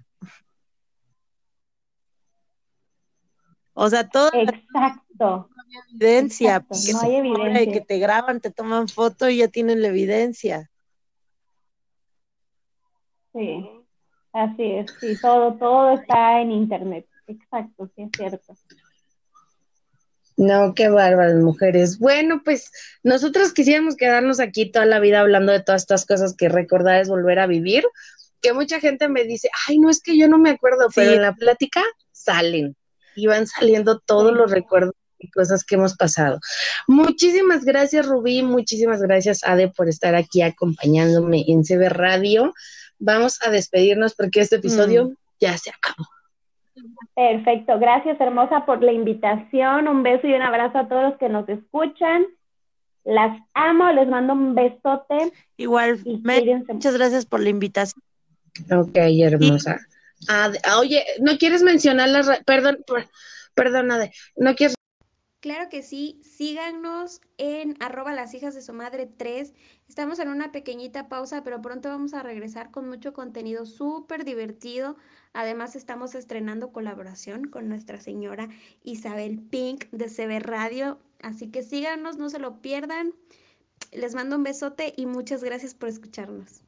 [3.74, 5.49] O sea, toda la Exacto.
[5.89, 7.74] evidencia, exacto, porque no se hay evidencia.
[7.74, 10.69] que te graban, te toman foto y ya tienen la evidencia.
[13.34, 13.67] Sí.
[14.34, 17.05] Así es, sí, todo, todo está en internet.
[17.28, 18.53] Exacto, sí es cierto.
[20.38, 21.99] No, qué bárbaras mujeres.
[21.99, 22.71] Bueno, pues
[23.03, 27.09] nosotros quisiéramos quedarnos aquí toda la vida hablando de todas estas cosas que recordar es
[27.09, 27.84] volver a vivir,
[28.41, 31.21] que mucha gente me dice, ay, no es que yo no me acuerdo, pero en
[31.21, 32.75] la plática salen
[33.15, 36.39] y van saliendo todos los recuerdos y cosas que hemos pasado.
[36.88, 42.53] Muchísimas gracias, Rubí, muchísimas gracias, Ade, por estar aquí acompañándome en CB Radio.
[42.97, 46.07] Vamos a despedirnos porque este episodio ya se acabó.
[47.15, 49.88] Perfecto, gracias hermosa por la invitación.
[49.88, 52.25] Un beso y un abrazo a todos los que nos escuchan.
[53.03, 58.01] Las amo, les mando un besote Igual, muchas gracias por la invitación.
[58.71, 59.79] Ok, hermosa.
[60.27, 62.29] Ade- ah, oye, ¿no quieres mencionar las...
[62.45, 63.07] Perdón, per-
[63.55, 64.75] perdón, Ade, ¿no quieres
[65.42, 69.56] Claro que sí, síganos en arroba las hijas de su madre 3.
[69.89, 74.98] Estamos en una pequeñita pausa, pero pronto vamos a regresar con mucho contenido súper divertido.
[75.34, 78.50] Además, estamos estrenando colaboración con nuestra señora
[78.84, 81.00] Isabel Pink de CB Radio.
[81.24, 83.12] Así que síganos, no se lo pierdan.
[83.92, 86.62] Les mando un besote y muchas gracias por escucharnos.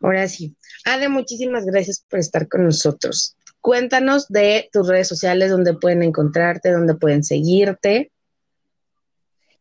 [0.00, 0.56] Ahora sí.
[0.84, 3.36] Ade, muchísimas gracias por estar con nosotros.
[3.62, 8.12] Cuéntanos de tus redes sociales, donde pueden encontrarte, donde pueden seguirte.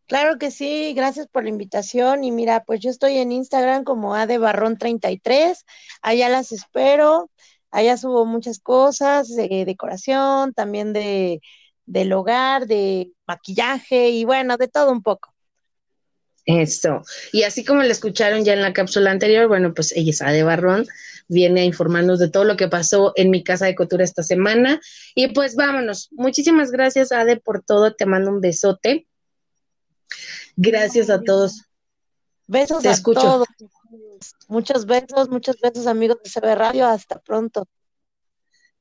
[0.08, 2.24] Claro que sí, gracias por la invitación.
[2.26, 5.64] Y mira, pues yo estoy en Instagram como adebarrón33,
[6.02, 7.30] allá las espero,
[7.70, 11.39] allá subo muchas cosas de decoración, también de
[11.86, 15.34] del hogar, de maquillaje y bueno, de todo un poco.
[16.60, 17.04] Eso.
[17.32, 20.43] Y así como lo escucharon ya en la cápsula anterior, bueno, pues ella es Ade
[20.43, 20.86] Barrón,
[21.28, 24.82] viene a informarnos de todo lo que pasó en mi casa de costura esta semana.
[25.16, 26.10] Y pues vámonos.
[26.12, 27.93] Muchísimas gracias, Ade, por todo.
[27.93, 29.08] Te mando un besote.
[30.56, 31.64] Gracias a todos.
[32.47, 33.22] Besos Te a escucho.
[33.22, 33.47] todos.
[34.47, 37.66] Muchos besos, muchos besos amigos de CB Radio, hasta pronto.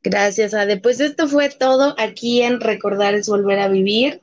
[0.03, 0.81] Gracias, Ade.
[0.81, 4.21] Pues esto fue todo aquí en Recordar es Volver a Vivir,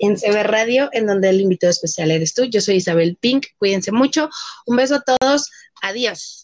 [0.00, 2.44] en CB Radio, en donde el invitado especial eres tú.
[2.44, 3.46] Yo soy Isabel Pink.
[3.58, 4.28] Cuídense mucho.
[4.66, 5.50] Un beso a todos.
[5.82, 6.39] Adiós.